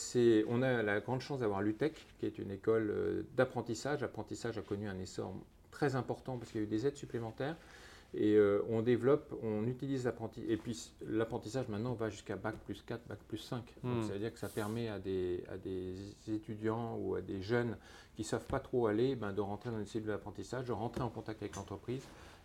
on 0.48 0.62
a 0.62 0.84
la 0.84 1.00
grande 1.00 1.22
chance 1.22 1.40
d'avoir 1.40 1.62
l'UTEC, 1.62 1.94
qui 2.20 2.26
est 2.26 2.38
une 2.38 2.52
école 2.52 2.92
euh, 2.92 3.24
d'apprentissage. 3.36 4.02
L'apprentissage 4.02 4.58
a 4.58 4.62
connu 4.62 4.88
un 4.88 5.00
essor 5.00 5.34
très 5.72 5.96
important 5.96 6.38
parce 6.38 6.52
qu'il 6.52 6.62
y 6.62 6.64
a 6.64 6.68
eu 6.68 6.70
des 6.70 6.86
aides 6.86 6.98
supplémentaires. 6.98 7.56
Et 8.16 8.36
euh, 8.36 8.64
on 8.70 8.82
développe, 8.82 9.36
on 9.44 9.68
utilise 9.68 10.06
l'apprentissage. 10.06 10.50
Et 10.50 10.58
puis 10.58 10.92
l'apprentissage 11.08 11.68
maintenant 11.68 11.94
va 11.94 12.10
jusqu'à 12.10 12.36
Bac 12.36 12.56
plus 12.66 12.82
4, 12.82 13.08
Bac 13.08 13.20
plus 13.28 13.38
5. 13.38 13.64
Donc, 13.84 14.04
ça 14.04 14.14
veut 14.14 14.20
dire 14.20 14.34
que 14.34 14.40
ça 14.40 14.50
permet 14.50 14.90
à 14.90 14.98
des, 14.98 15.44
à 15.48 15.58
des 15.58 15.94
étudiants 16.28 16.98
ou 16.98 17.16
à 17.16 17.22
des 17.22 17.42
jeunes 17.42 17.78
qui 18.16 18.24
ne 18.24 18.28
savent 18.28 18.48
pas 18.48 18.60
trop 18.60 18.88
aller 18.88 19.16
ben, 19.16 19.32
de 19.32 19.42
rentrer 19.42 19.70
dans 19.70 19.80
une 19.80 19.86
cellule 19.86 20.08
d'apprentissage, 20.08 20.66
de 20.66 20.72
rentrer 20.72 21.02
en 21.02 21.10
contact 21.10 21.42
avec 21.44 21.56
l'entreprise 21.56 22.02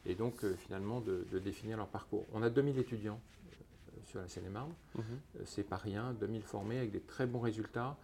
et 0.06 0.14
donc 0.14 0.44
euh, 0.44 0.54
finalement 0.54 1.00
de, 1.00 1.24
définir 1.38 1.76
leur 1.76 1.88
parcours. 1.88 2.24
On 2.32 2.42
a 2.42 2.50
2000 2.50 2.78
étudiants 2.78 3.20
sur 4.14 4.20
la 4.20 4.28
Seine-et-Marne. 4.28 4.72
Mhm. 4.94 5.04
C'est 5.44 5.64
pas 5.64 5.76
rien, 5.76 6.14
2000 6.20 6.42
formés 6.42 6.78
avec 6.78 6.92
des 6.92 7.00
très 7.00 7.26
bons 7.26 7.40
résultats. 7.40 7.96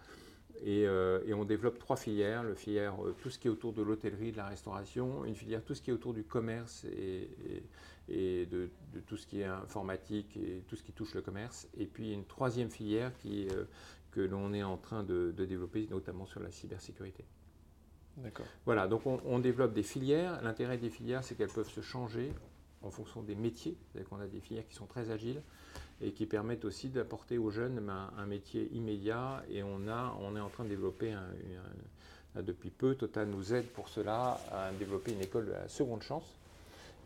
Euh, 0.67 1.21
et, 1.25 1.33
on 1.33 1.45
développe 1.45 1.79
trois 1.79 1.97
filières. 1.97 2.43
Le 2.43 2.55
filière, 2.55 2.95
euh, 3.05 3.14
tout 3.23 3.31
ce 3.31 3.38
qui 3.38 3.49
est 3.49 3.50
autour 3.50 3.73
de 3.73 3.83
l'hôtellerie, 3.83 4.33
de 4.33 4.37
la 4.37 4.49
restauration, 4.49 5.25
une 5.25 5.37
filière, 5.37 5.62
tout 5.64 5.75
ce 5.75 5.83
qui 5.83 5.90
est 5.90 5.93
autour 5.93 6.12
du 6.12 6.25
commerce 6.25 6.85
et, 6.85 7.31
de, 8.09 8.69
tout 9.07 9.17
ce 9.17 9.26
qui 9.26 9.40
est 9.40 9.45
informatique 9.45 10.37
et 10.37 10.64
tout 10.67 10.76
ce 10.76 10.83
qui 10.83 10.93
touche 10.93 11.14
le 11.14 11.23
commerce. 11.23 11.69
Et 11.79 11.87
puis 11.87 12.12
une 12.12 12.25
troisième 12.25 12.71
filière 12.71 13.17
qui, 13.19 13.49
euh, 13.49 13.64
que 14.11 14.21
l'on 14.21 14.52
est 14.52 14.64
en 14.64 14.76
train 14.76 15.05
de, 15.05 15.31
développer, 15.31 15.87
notamment 15.90 16.26
sur 16.26 16.40
la 16.40 16.50
cybersécurité. 16.50 17.25
D'accord. 18.17 18.47
Voilà, 18.67 18.88
donc 18.88 19.07
on, 19.07 19.21
on 19.25 19.38
développe 19.38 19.73
des 19.73 19.85
filières. 19.85 20.43
L'intérêt 20.43 20.76
des 20.76 20.90
filières, 20.90 21.23
c'est 21.23 21.37
qu'elles 21.37 21.49
peuvent 21.49 21.71
se 21.71 21.81
changer 21.81 22.33
en 22.83 22.90
fonction 22.90 23.23
des 23.23 23.35
métiers. 23.35 23.76
C'est-à-dire 23.87 24.09
qu'on 24.09 24.21
a 24.21 24.26
des 24.26 24.40
filières 24.40 24.67
qui 24.67 24.75
sont 24.75 24.87
très 24.87 25.11
agiles 25.11 25.43
et 26.00 26.12
qui 26.12 26.26
permettent 26.26 26.64
aussi 26.64 26.88
d'apporter 26.88 27.38
aux 27.38 27.50
jeunes 27.50 27.80
ben, 27.80 28.11
un, 28.16 28.26
métier 28.26 28.69
immédiat. 28.73 29.42
Et 29.50 29.62
on, 29.62 29.88
a, 29.88 30.16
on 30.21 30.37
est 30.37 30.40
en 30.40 30.49
train 30.49 30.64
de 30.64 30.69
développer, 30.69 31.14
depuis 32.37 32.71
peu, 32.71 32.95
Total 32.95 33.28
nous 33.28 33.54
aide 33.54 33.66
pour 33.66 33.88
cela 33.88 34.40
à 34.50 34.71
développer 34.73 35.12
une 35.12 35.21
école 35.21 35.47
de 35.47 35.52
la 35.52 35.69
seconde 35.69 36.02
chance 36.02 36.37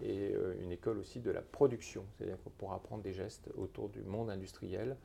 et 0.02 0.32
euh, 0.34 0.54
une 0.62 0.72
école 0.72 0.98
aussi 0.98 1.20
de 1.20 1.30
la 1.30 1.40
production, 1.40 2.04
c'est-à-dire 2.16 2.36
pour 2.58 2.72
apprendre 2.72 3.02
des 3.02 3.12
gestes 3.12 3.50
autour 3.56 3.88
du 3.88 4.02
monde 4.02 4.30
industriel. 4.30 4.96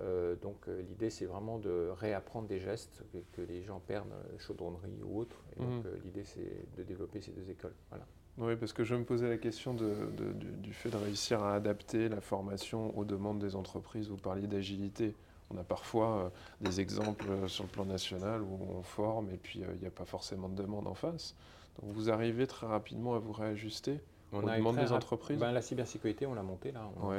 Euh, 0.00 0.34
donc 0.36 0.68
euh, 0.68 0.82
l'idée 0.82 1.10
c'est 1.10 1.26
vraiment 1.26 1.58
de 1.58 1.90
réapprendre 1.96 2.48
des 2.48 2.60
gestes 2.60 3.02
que, 3.32 3.42
les 3.42 3.62
gens 3.62 3.80
perdent, 3.80 4.14
chaudronnerie 4.38 5.02
ou 5.04 5.20
autre. 5.20 5.42
Et 5.56 5.60
donc 5.60 5.84
mmh. 5.84 5.88
l'idée 6.04 6.24
c'est 6.24 6.76
de 6.76 6.82
développer 6.82 7.20
ces 7.20 7.32
deux 7.32 7.50
écoles. 7.50 7.74
Voilà. 7.90 8.06
Oui, 8.38 8.54
parce 8.56 8.72
que 8.72 8.84
je 8.84 8.94
me 8.94 9.04
posais 9.04 9.28
la 9.28 9.38
question 9.38 9.72
du, 9.72 10.72
fait 10.72 10.90
de 10.90 10.96
réussir 10.96 11.42
à 11.42 11.54
adapter 11.54 12.08
la 12.08 12.20
formation 12.20 12.96
aux 12.98 13.04
demandes 13.04 13.38
des 13.38 13.56
entreprises. 13.56 14.08
Vous 14.08 14.16
parliez 14.16 14.46
d'agilité. 14.46 15.14
On 15.50 15.56
a 15.58 15.64
parfois 15.64 16.18
euh, 16.18 16.28
des 16.60 16.80
exemples 16.80 17.26
euh, 17.30 17.48
sur 17.48 17.64
le 17.64 17.70
plan 17.70 17.84
national 17.84 18.42
où 18.42 18.58
on 18.68 18.82
forme 18.82 19.30
et 19.30 19.36
puis 19.36 19.62
euh, 19.62 19.68
il 19.76 19.80
n'y 19.80 19.86
a 19.86 19.92
pas 19.92 20.04
forcément 20.04 20.48
de 20.48 20.56
demande 20.56 20.88
en 20.88 20.94
face. 20.94 21.36
Donc 21.80 21.92
vous 21.92 22.10
arrivez 22.10 22.48
très 22.48 22.66
rapidement 22.66 23.14
à 23.14 23.20
vous 23.20 23.32
réajuster 23.32 24.00
on 24.32 24.38
aux 24.38 24.50
demandes 24.50 24.76
des 24.76 24.92
entreprises? 24.92 25.38
Ben, 25.38 25.52
La 25.52 25.62
cybersécurité, 25.62 26.26
on 26.26 26.34
l'a 26.34 26.42
monté 26.42 26.72
là. 26.72 26.90
On, 27.00 27.12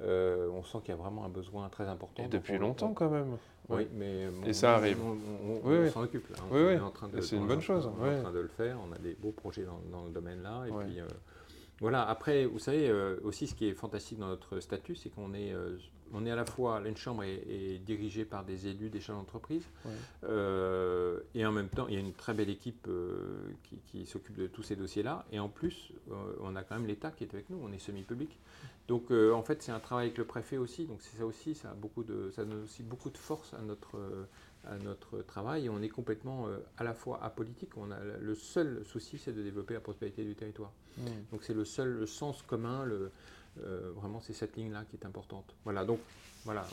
monté. 0.00 0.50
on 0.52 0.62
sent 0.64 0.78
qu'il 0.84 0.94
y 0.94 0.98
a 0.98 1.00
vraiment 1.00 1.24
un 1.24 1.28
besoin 1.28 1.68
très 1.68 1.88
important. 1.88 2.24
Et 2.24 2.28
depuis 2.28 2.58
longtemps 2.58 2.92
quand 2.92 3.10
même. 3.10 3.36
Oui, 3.68 3.88
mais 3.92 4.28
et 4.46 4.52
ça 4.52 4.76
arrive. 4.76 4.98
On, 5.02 5.90
s'en 5.90 6.02
occupe. 6.02 6.28
Là. 6.30 6.36
Oui, 6.50 7.22
c'est 7.22 7.36
une 7.36 7.46
bonne 7.46 7.60
chose. 7.60 7.90
On 8.00 8.06
est 8.06 8.18
en 8.18 8.22
train 8.22 8.32
de 8.32 8.40
le 8.40 8.48
faire. 8.48 8.76
On 8.88 8.92
a 8.92 8.98
des 8.98 9.14
beaux 9.14 9.32
projets 9.32 9.66
dans, 9.90 10.04
le 10.04 10.10
domaine 10.10 10.42
là. 10.42 10.64
Et 10.66 10.84
puis, 10.84 11.00
euh, 11.00 11.06
voilà. 11.80 12.08
Après, 12.08 12.46
vous 12.46 12.58
savez 12.58 12.88
euh, 12.88 13.16
aussi, 13.22 13.46
ce 13.46 13.54
qui 13.54 13.66
est 13.66 13.74
fantastique 13.74 14.18
dans 14.18 14.28
notre 14.28 14.60
statut, 14.60 14.94
c'est 14.94 15.10
qu'on 15.10 15.34
est, 15.34 15.52
euh, 15.52 15.76
on 16.12 16.24
est 16.24 16.30
à 16.30 16.36
la 16.36 16.44
fois 16.44 16.80
une 16.86 16.96
chambre 16.96 17.24
est, 17.24 17.78
dirigée 17.84 18.24
par 18.24 18.44
des 18.44 18.68
élus 18.68 18.88
des 18.88 19.00
chefs 19.00 19.16
d'entreprise, 19.16 19.64
et 20.22 21.46
en 21.46 21.52
même 21.52 21.68
temps, 21.68 21.86
il 21.88 21.94
y 21.94 21.96
a 21.96 22.00
une 22.00 22.12
très 22.12 22.34
belle 22.34 22.50
équipe 22.50 22.88
qui, 23.64 23.76
qui 23.86 24.06
s'occupe 24.06 24.36
de 24.36 24.46
tous 24.46 24.62
ces 24.62 24.76
dossiers-là. 24.76 25.26
Et 25.32 25.38
en 25.38 25.48
plus, 25.48 25.92
on 26.40 26.54
a 26.56 26.62
quand 26.62 26.76
même 26.76 26.86
l'État 26.86 27.10
qui 27.10 27.24
est 27.24 27.34
avec 27.34 27.50
nous. 27.50 27.58
On 27.62 27.72
est 27.72 27.78
semi-public. 27.78 28.38
Donc 28.88 29.10
euh, 29.10 29.32
en 29.32 29.42
fait 29.42 29.62
c'est 29.62 29.72
un 29.72 29.80
travail 29.80 30.06
avec 30.06 30.18
le 30.18 30.24
préfet 30.24 30.58
aussi, 30.58 30.84
donc 30.84 30.98
c'est 31.00 31.16
ça 31.16 31.26
aussi, 31.26 31.54
ça, 31.54 31.70
a 31.70 31.74
beaucoup 31.74 32.04
de, 32.04 32.30
ça 32.30 32.44
donne 32.44 32.62
aussi 32.62 32.82
beaucoup 32.82 33.10
de 33.10 33.18
force 33.18 33.52
à 33.54 33.62
notre, 33.62 33.96
euh, 33.96 34.24
à 34.66 34.76
notre 34.78 35.22
travail 35.22 35.66
et 35.66 35.68
on 35.68 35.80
est 35.82 35.88
complètement 35.88 36.48
euh, 36.48 36.58
à 36.78 36.84
la 36.84 36.94
fois 36.94 37.22
apolitique, 37.22 37.76
on 37.76 37.90
a, 37.90 37.98
le 38.00 38.34
seul 38.34 38.84
souci 38.84 39.18
c'est 39.18 39.32
de 39.32 39.42
développer 39.42 39.74
la 39.74 39.80
prospérité 39.80 40.24
du 40.24 40.34
territoire. 40.34 40.72
Mmh. 40.98 41.02
Donc 41.32 41.42
c'est 41.42 41.54
le 41.54 41.64
seul 41.64 41.88
le 41.88 42.06
sens 42.06 42.42
commun, 42.42 42.84
le, 42.84 43.12
vraiment 43.94 44.20
c'est 44.20 44.32
cette 44.32 44.56
ligne-là 44.56 44.84
qui 44.90 44.96
est 44.96 45.06
importante. 45.06 45.54
Voilà, 45.64 45.84
donc 45.84 46.00
voilà, 46.44 46.66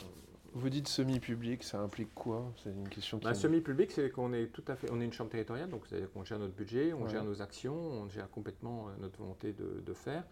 vous 0.54 0.70
dites 0.70 0.86
semi-public, 0.86 1.64
ça 1.64 1.80
implique 1.80 2.14
quoi? 2.14 2.52
C'est 2.62 2.70
une 2.70 2.88
question 2.88 3.18
qui. 3.18 3.24
Bah, 3.24 3.34
semi-public, 3.34 3.90
c'est 3.90 4.08
qu'on 4.10 4.32
est 4.32 4.46
tout 4.46 4.62
à 4.68 4.76
fait, 4.76 4.88
on 4.92 5.00
est 5.00 5.04
une 5.04 5.12
chambre 5.12 5.30
territoriale, 5.30 5.68
donc 5.68 5.82
c'est-à-dire 5.86 6.10
qu'on 6.12 6.24
gère 6.24 6.38
notre 6.38 6.54
budget, 6.54 6.92
on 6.92 7.08
gère 7.08 7.24
nos 7.24 7.42
actions, 7.42 7.74
on 7.74 8.08
gère 8.08 8.30
complètement 8.30 8.88
euh, 8.88 8.92
notre 9.00 9.18
volonté 9.18 9.52
de, 9.52 9.92
faire, 9.94 10.24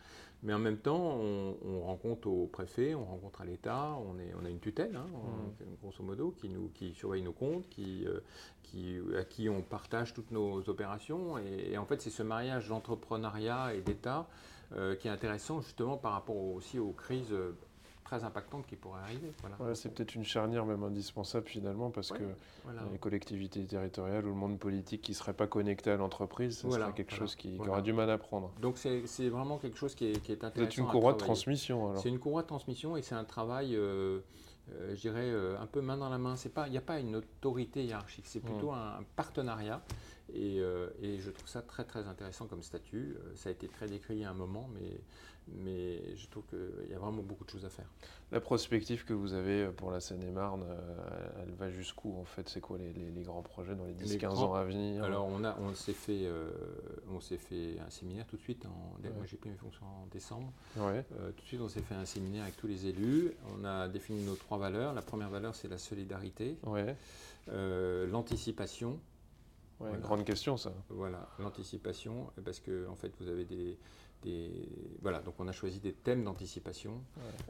mais 0.42 0.54
en 0.54 0.58
même 0.58 0.76
temps, 0.76 1.16
on, 1.16 1.82
rencontre 1.82 2.28
au 2.28 2.46
préfet, 2.46 2.94
on 2.94 3.04
rencontre 3.04 3.40
à 3.40 3.44
l'État, 3.44 3.96
on, 3.98 4.16
on 4.40 4.44
a 4.44 4.48
une 4.48 4.60
tutelle, 4.60 4.96
hein, 4.96 5.06
mmh. 5.06 5.64
grosso 5.82 6.02
modo, 6.02 6.30
qui, 6.30 6.48
nous, 6.48 6.68
qui 6.68 6.94
surveille 6.94 7.22
nos 7.22 7.32
comptes, 7.32 7.68
qui, 7.68 8.06
euh, 8.06 8.20
qui, 8.62 8.98
à 9.18 9.24
qui 9.24 9.48
on 9.48 9.62
partage 9.62 10.14
toutes 10.14 10.30
nos 10.30 10.68
opérations, 10.68 11.38
et, 11.38 11.76
en 11.78 11.84
fait, 11.84 12.00
c'est 12.00 12.10
ce 12.10 12.22
mariage 12.22 12.68
d'entrepreneuriat 12.68 13.74
et 13.74 13.80
d'État 13.80 14.28
euh, 14.74 14.94
qui 14.94 15.08
est 15.08 15.12
intéressant 15.12 15.60
justement 15.60 15.96
par 15.96 16.12
rapport 16.12 16.36
aussi 16.36 16.78
aux 16.78 16.92
crises 16.92 17.34
très 18.12 18.24
impactante 18.24 18.66
qui 18.66 18.76
pourrait 18.76 19.00
arriver. 19.00 19.32
Voilà. 19.40 19.74
c'est 19.74 19.88
peut-être 19.94 20.14
une 20.14 20.24
charnière 20.24 20.66
même 20.66 20.82
indispensable 20.82 21.46
finalement 21.46 21.90
parce 21.90 22.12
que 22.12 22.24
les 22.92 22.98
collectivités 22.98 23.64
territoriales 23.64 24.26
ou 24.26 24.28
le 24.28 24.34
monde 24.34 24.58
politique 24.58 25.02
qui 25.02 25.12
ne 25.12 25.16
serait 25.16 25.32
pas 25.32 25.46
connecté 25.46 25.90
à 25.90 25.96
l'entreprise, 25.96 26.58
ce 26.58 26.70
serait 26.70 26.92
quelque 26.92 27.14
chose 27.14 27.34
qui, 27.34 27.58
aura 27.58 27.80
du 27.80 27.92
mal 27.92 28.10
à 28.10 28.18
prendre. 28.18 28.52
Donc 28.60 28.76
c'est 28.78 29.28
vraiment 29.28 29.58
quelque 29.58 29.78
chose 29.78 29.94
qui 29.94 30.06
est, 30.06 30.20
qui 30.20 30.32
est 30.32 30.44
intéressant. 30.44 30.70
C'est 30.70 30.80
une 30.80 30.88
courroie 30.88 31.12
de 31.12 31.18
transmission 31.18 31.96
C'est 31.96 32.08
une 32.08 32.18
courroie 32.18 32.42
de 32.42 32.48
transmission 32.48 32.96
et 32.96 33.02
c'est 33.02 33.14
un 33.14 33.24
travail... 33.24 33.74
Euh, 33.74 34.20
euh, 34.70 34.94
je 34.94 35.00
dirais, 35.00 35.24
euh, 35.24 35.60
un 35.60 35.66
peu 35.66 35.80
main 35.80 35.96
dans 35.96 36.08
la 36.08 36.18
main. 36.18 36.34
Il 36.66 36.70
n'y 36.70 36.78
a 36.78 36.82
pas 36.82 37.00
une 37.00 37.16
autorité 37.16 37.84
hiérarchique, 37.84 38.26
c'est 38.26 38.40
plutôt 38.40 38.70
mmh. 38.70 38.74
un, 38.74 39.04
partenariat. 39.16 39.82
Et, 40.34 40.58
et, 41.02 41.18
je 41.20 41.30
trouve 41.30 41.48
ça 41.48 41.62
très 41.62 41.84
très 41.84 42.06
intéressant 42.06 42.46
comme 42.46 42.62
statut. 42.62 43.16
ça 43.34 43.48
a 43.48 43.52
été 43.52 43.68
très 43.68 43.86
décrié 43.86 44.24
à 44.24 44.30
un 44.30 44.34
moment, 44.34 44.68
mais 44.74 45.00
mais 45.48 46.16
je 46.16 46.26
trouve 46.28 46.44
qu'il 46.46 46.90
y 46.90 46.94
a 46.94 46.98
vraiment 46.98 47.22
beaucoup 47.22 47.44
de 47.44 47.50
choses 47.50 47.64
à 47.64 47.68
faire. 47.68 47.86
La 48.30 48.40
prospective 48.40 49.04
que 49.04 49.12
vous 49.12 49.34
avez 49.34 49.66
pour 49.76 49.90
la 49.90 50.00
Seine-et-Marne, 50.00 50.64
euh, 50.66 51.42
elle 51.42 51.52
va 51.52 51.70
jusqu'où 51.70 52.16
en 52.18 52.24
fait? 52.24 52.48
C'est 52.48 52.60
quoi 52.60 52.78
les, 52.78 52.92
les, 52.92 53.22
grands 53.22 53.42
projets 53.42 53.74
dans 53.74 53.84
les 53.84 53.92
10-15 53.92 54.26
ans 54.36 54.54
à 54.54 54.64
venir? 54.64 55.04
Alors 55.04 55.26
on, 55.26 55.44
a, 55.44 55.56
on 55.60 55.74
s'est 55.74 55.92
fait, 55.92 56.24
euh, 56.24 56.50
on 57.10 57.20
fait 57.20 57.78
un 57.84 57.90
séminaire 57.90 58.26
tout 58.26 58.36
de 58.36 58.42
suite, 58.42 58.64
en, 58.66 58.98
moi 59.02 59.26
j'ai 59.26 59.36
pris 59.36 59.50
mes 59.50 59.56
fonctions 59.56 59.86
en 59.86 60.06
décembre, 60.06 60.52
euh, 60.78 61.02
tout 61.36 61.42
de 61.42 61.46
suite 61.46 61.60
on 61.60 61.68
s'est 61.68 61.82
fait 61.82 61.94
un 61.94 62.06
séminaire 62.06 62.44
avec 62.44 62.56
tous 62.56 62.66
les 62.68 62.86
élus, 62.86 63.32
on 63.54 63.64
a 63.64 63.88
défini 63.88 64.24
nos 64.24 64.36
trois 64.36 64.58
valeurs. 64.58 64.94
La 64.94 65.02
première 65.02 65.30
valeur 65.30 65.54
c'est 65.54 65.68
la 65.68 65.78
solidarité, 65.78 66.56
l'anticipation, 67.48 68.98
une 69.90 70.00
grande 70.00 70.24
question 70.24 70.56
ça. 70.56 70.72
Voilà, 70.88 71.28
l'anticipation, 71.38 72.30
parce 72.44 72.60
que 72.60 72.86
en 72.88 72.96
fait 72.96 73.12
vous 73.20 73.28
avez 73.28 73.44
des, 73.44 73.78
voilà, 75.00 75.20
donc 75.20 75.34
on 75.38 75.48
a 75.48 75.52
choisi 75.52 75.80
des 75.80 75.92
thèmes 75.92 76.24
d'anticipation 76.24 77.02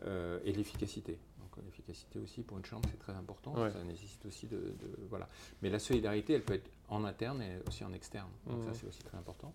euh, 0.04 0.40
et 0.44 0.52
l'efficacité. 0.52 1.18
Donc 1.38 1.64
l'efficacité 1.64 2.18
aussi 2.18 2.42
pour 2.42 2.56
une 2.58 2.64
chambre 2.64 2.88
c'est 2.90 2.98
très 2.98 3.12
important, 3.12 3.54
ça 3.54 3.84
nécessite 3.84 4.24
aussi 4.26 4.46
de, 4.46 4.74
voilà. 5.10 5.28
Mais 5.60 5.70
la 5.70 5.78
solidarité 5.78 6.34
elle 6.34 6.42
peut 6.42 6.54
être 6.54 6.70
en 6.88 7.04
interne 7.04 7.42
et 7.42 7.58
aussi 7.66 7.84
en 7.84 7.92
externe, 7.92 8.30
donc 8.46 8.64
ça 8.64 8.74
c'est 8.74 8.86
aussi 8.86 9.02
très 9.02 9.18
important. 9.18 9.52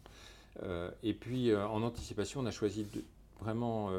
Euh, 0.63 0.91
et 1.03 1.13
puis 1.13 1.51
euh, 1.51 1.67
en 1.67 1.83
anticipation 1.83 2.41
on 2.41 2.45
a 2.45 2.51
choisi 2.51 2.87
vraiment 3.39 3.91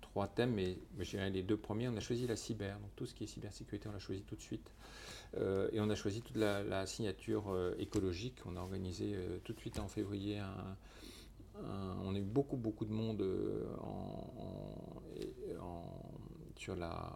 trois 0.00 0.26
thèmes, 0.26 0.54
mais, 0.54 0.76
je 0.98 1.10
dirais 1.10 1.30
les 1.30 1.42
deux 1.42 1.56
premiers, 1.56 1.88
on 1.88 1.96
a 1.96 2.00
choisi 2.00 2.26
la 2.26 2.36
cyber, 2.36 2.78
donc 2.80 2.90
tout 2.96 3.06
ce 3.06 3.14
qui 3.14 3.24
est 3.24 3.26
cybersécurité 3.28 3.88
on 3.88 3.92
l'a 3.92 3.98
choisi 4.00 4.22
tout 4.22 4.36
de 4.36 4.42
suite. 4.42 4.72
Et 5.36 5.80
on 5.80 5.88
a 5.90 5.94
choisi 5.94 6.22
toute 6.22 6.36
la, 6.36 6.62
la 6.62 6.86
signature 6.86 7.54
écologique. 7.78 8.38
On 8.46 8.56
a 8.56 8.60
organisé 8.60 9.14
tout 9.44 9.52
de 9.52 9.60
suite 9.60 9.78
en 9.78 9.88
février 9.88 10.38
un, 10.38 10.76
on 12.04 12.14
a 12.14 12.18
eu 12.18 12.22
beaucoup, 12.22 12.56
beaucoup 12.56 12.84
de 12.84 12.92
monde 12.92 13.20
euh, 13.22 13.64
sur 16.56 16.76
la 16.76 17.12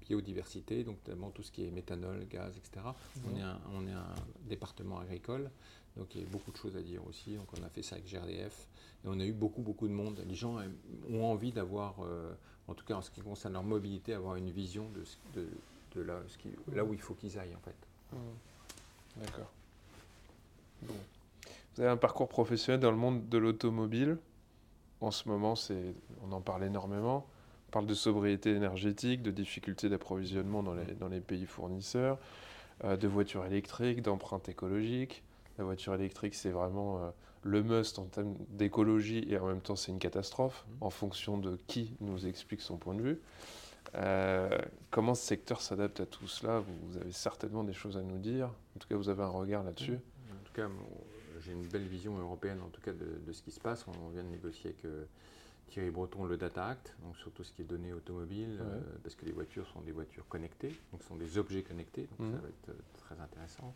biodiversité, 0.00 0.84
donc 0.84 0.98
notamment 1.06 1.30
tout 1.30 1.42
ce 1.42 1.52
qui 1.52 1.64
est 1.64 1.70
méthanol, 1.70 2.26
gaz, 2.28 2.56
etc. 2.56 2.86
On, 3.26 3.36
est 3.36 3.42
un, 3.42 3.60
on 3.72 3.86
est 3.86 3.92
un 3.92 4.14
département 4.48 4.98
agricole, 4.98 5.50
donc 5.96 6.14
il 6.14 6.22
y 6.22 6.24
a 6.24 6.26
beaucoup 6.28 6.50
de 6.50 6.56
choses 6.56 6.76
à 6.76 6.82
dire 6.82 7.06
aussi. 7.06 7.36
Donc 7.36 7.48
on 7.58 7.62
a 7.64 7.68
fait 7.68 7.82
ça 7.82 7.96
avec 7.96 8.08
GRDF 8.08 8.68
et 9.04 9.08
on 9.08 9.18
a 9.20 9.24
eu 9.24 9.32
beaucoup, 9.32 9.62
beaucoup 9.62 9.88
de 9.88 9.92
monde. 9.92 10.22
Les 10.26 10.34
gens 10.34 10.56
ont 11.08 11.24
envie 11.24 11.52
d'avoir, 11.52 12.00
en 12.66 12.74
tout 12.74 12.84
cas 12.84 12.94
en 12.96 13.02
ce 13.02 13.10
qui 13.10 13.20
concerne 13.20 13.54
leur 13.54 13.62
mobilité, 13.62 14.12
avoir 14.12 14.36
une 14.36 14.50
vision 14.50 14.90
de, 14.90 15.04
de, 15.40 15.46
de 15.94 16.02
là, 16.02 16.20
ce 16.28 16.38
qui, 16.38 16.48
là 16.72 16.84
où 16.84 16.94
il 16.94 17.00
faut 17.00 17.14
qu'ils 17.14 17.38
aillent 17.38 17.54
en 17.54 17.60
fait. 17.60 17.76
Mmh. 18.12 19.22
D'accord. 19.22 19.52
Bon. 20.82 20.94
Vous 21.74 21.82
avez 21.82 21.90
un 21.90 21.96
parcours 21.96 22.28
professionnel 22.28 22.80
dans 22.80 22.90
le 22.90 22.96
monde 22.96 23.28
de 23.28 23.38
l'automobile. 23.38 24.18
En 25.00 25.10
ce 25.10 25.28
moment, 25.28 25.56
c'est, 25.56 25.94
on 26.22 26.32
en 26.32 26.40
parle 26.40 26.64
énormément. 26.64 27.26
On 27.68 27.70
parle 27.72 27.86
de 27.86 27.94
sobriété 27.94 28.50
énergétique, 28.50 29.22
de 29.22 29.30
difficultés 29.30 29.88
d'approvisionnement 29.88 30.62
dans 30.62 30.74
les, 30.74 30.94
dans 30.94 31.08
les 31.08 31.20
pays 31.20 31.46
fournisseurs, 31.46 32.18
euh, 32.84 32.96
de 32.96 33.08
voitures 33.08 33.46
électriques, 33.46 34.02
d'empreintes 34.02 34.48
écologiques. 34.48 35.22
La 35.58 35.64
voiture 35.64 35.94
électrique, 35.94 36.34
c'est 36.34 36.50
vraiment 36.50 36.98
euh, 36.98 37.10
le 37.42 37.62
must 37.62 37.98
en 37.98 38.04
termes 38.04 38.34
d'écologie 38.50 39.24
et 39.28 39.38
en 39.38 39.46
même 39.46 39.60
temps, 39.60 39.76
c'est 39.76 39.92
une 39.92 39.98
catastrophe 39.98 40.66
mmh. 40.66 40.84
en 40.84 40.90
fonction 40.90 41.38
de 41.38 41.58
qui 41.66 41.94
nous 42.00 42.26
explique 42.26 42.60
son 42.60 42.76
point 42.76 42.94
de 42.94 43.02
vue. 43.02 43.20
Euh, 43.94 44.58
comment 44.90 45.14
ce 45.14 45.26
secteur 45.26 45.60
s'adapte 45.60 46.00
à 46.00 46.06
tout 46.06 46.26
cela 46.26 46.60
vous, 46.60 46.96
avez 46.96 47.12
certainement 47.12 47.64
des 47.64 47.72
choses 47.72 47.96
à 47.96 48.02
nous 48.02 48.18
dire. 48.18 48.48
En 48.76 48.78
tout 48.78 48.88
cas, 48.88 48.96
vous 48.96 49.08
avez 49.08 49.22
un 49.22 49.28
regard 49.28 49.62
là-dessus. 49.62 49.98
En 50.30 50.44
tout 50.44 50.52
cas, 50.54 50.68
j'ai 51.40 51.52
une 51.52 51.66
belle 51.66 51.86
vision 51.86 52.16
européenne 52.18 52.60
en 52.64 52.68
tout 52.68 52.80
cas 52.80 52.92
de, 52.92 53.32
ce 53.32 53.42
qui 53.42 53.50
se 53.50 53.60
passe. 53.60 53.84
On 53.86 54.08
vient 54.10 54.22
de 54.22 54.28
négocier 54.28 54.70
avec 54.70 54.84
euh, 54.84 55.04
Thierry 55.68 55.90
Breton 55.90 56.24
le 56.24 56.36
Data 56.36 56.66
Act, 56.66 56.94
donc 57.04 57.16
sur 57.16 57.30
tout 57.32 57.44
ce 57.44 57.52
qui 57.52 57.62
est 57.62 57.66
données 57.66 57.92
automobiles, 57.92 58.60
euh, 58.60 58.80
parce 59.02 59.14
que 59.14 59.24
les 59.24 59.32
voitures 59.32 59.66
sont 59.68 59.80
des 59.80 59.92
voitures 59.92 60.26
connectées, 60.28 60.74
donc 60.92 61.02
sont 61.02 61.16
des 61.16 61.38
objets 61.38 61.62
connectés, 61.62 62.08
donc 62.18 62.30
ça 62.30 62.36
mhm. 62.36 62.40
va 62.40 62.48
être 62.48 62.76
très 63.04 63.20
intéressant. 63.20 63.74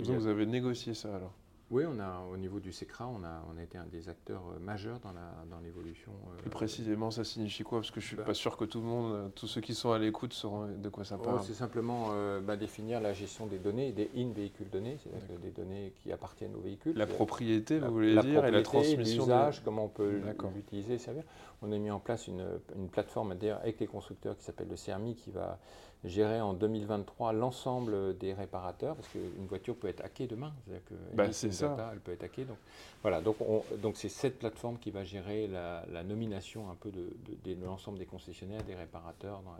vous 0.00 0.26
avez 0.26 0.46
négocié 0.46 0.94
ça 0.94 1.14
alors? 1.14 1.34
Oui, 1.68 1.82
on 1.84 1.98
a, 1.98 2.20
au 2.32 2.36
niveau 2.36 2.60
du 2.60 2.70
SECRA, 2.70 3.08
on 3.08 3.24
a, 3.24 3.42
on 3.52 3.58
a 3.58 3.62
été 3.62 3.76
un 3.76 3.86
des 3.86 4.08
acteurs 4.08 4.42
euh, 4.54 4.60
majeurs 4.60 5.00
dans, 5.00 5.10
dans 5.10 5.60
l'évolution. 5.64 6.12
Euh, 6.12 6.40
Plus 6.42 6.50
précisément, 6.50 7.10
ça 7.10 7.24
signifie 7.24 7.64
quoi? 7.64 7.80
Parce 7.80 7.90
que 7.90 8.00
je 8.00 8.06
ne 8.06 8.08
suis 8.08 8.16
bah 8.16 8.22
pas 8.22 8.34
sûr 8.34 8.56
que 8.56 8.64
tout 8.64 8.78
le 8.78 8.86
monde, 8.86 9.12
euh, 9.12 9.28
tous 9.34 9.48
ceux 9.48 9.60
qui 9.60 9.74
sont 9.74 9.90
à 9.90 9.98
l'écoute 9.98 10.32
sauront 10.32 10.68
de 10.68 10.88
quoi 10.88 11.04
ça 11.04 11.16
oh, 11.18 11.24
parle. 11.24 11.40
c'est 11.42 11.54
simplement 11.54 12.10
bah, 12.42 12.56
définir 12.56 13.00
la 13.00 13.12
gestion 13.12 13.46
des 13.46 13.58
données, 13.58 13.90
des 13.90 14.10
in-véhicules 14.16 14.70
données, 14.70 14.96
c'est-à-dire 15.02 15.38
des 15.40 15.50
données 15.50 15.92
qui 16.02 16.12
appartiennent 16.12 16.54
aux 16.54 16.60
véhicules. 16.60 16.96
La 16.96 17.06
propriété, 17.06 17.80
vous 17.80 17.92
voulez 17.92 18.16
dire, 18.16 18.44
et 18.44 18.52
la 18.52 18.62
transmission. 18.62 19.24
L'usage, 19.24 19.62
comment 19.64 19.86
on 19.86 19.88
peut 19.88 20.20
l'utiliser 20.54 20.94
et 20.94 20.98
servir. 20.98 21.24
On 21.62 21.72
a 21.72 21.78
mis 21.78 21.90
en 21.90 22.00
place 22.00 22.28
une, 22.28 22.46
une 22.74 22.88
plateforme 22.88 23.32
avec 23.32 23.80
les 23.80 23.86
constructeurs 23.86 24.36
qui 24.36 24.44
s'appelle 24.44 24.68
le 24.68 24.76
CERMI 24.76 25.14
qui 25.14 25.30
va 25.30 25.58
gérer 26.04 26.40
en 26.40 26.54
2023 26.54 27.32
l'ensemble 27.32 28.16
des 28.18 28.32
réparateurs, 28.32 28.94
parce 28.96 29.08
qu'une 29.08 29.46
voiture 29.46 29.76
peut 29.76 29.88
être 29.88 30.04
hackée 30.04 30.26
demain. 30.26 30.52
C'est-à-dire 30.64 30.84
que 30.86 30.94
bah, 31.14 31.32
ça. 31.32 31.90
elle 31.92 32.00
peut 32.00 32.12
être 32.12 32.24
hackée. 32.24 32.44
Donc, 32.44 32.58
voilà, 33.02 33.20
donc, 33.20 33.36
donc 33.78 33.96
c'est 33.96 34.08
cette 34.08 34.38
plateforme 34.38 34.78
qui 34.78 34.90
va 34.90 35.04
gérer 35.04 35.46
la, 35.48 36.02
nomination 36.04 36.70
un 36.70 36.74
peu 36.74 36.90
de, 36.90 37.16
de, 37.44 37.64
l'ensemble 37.64 37.98
des 37.98 38.06
concessionnaires, 38.06 38.62
des 38.64 38.74
réparateurs 38.74 39.40
dans, 39.42 39.52
la 39.52 39.58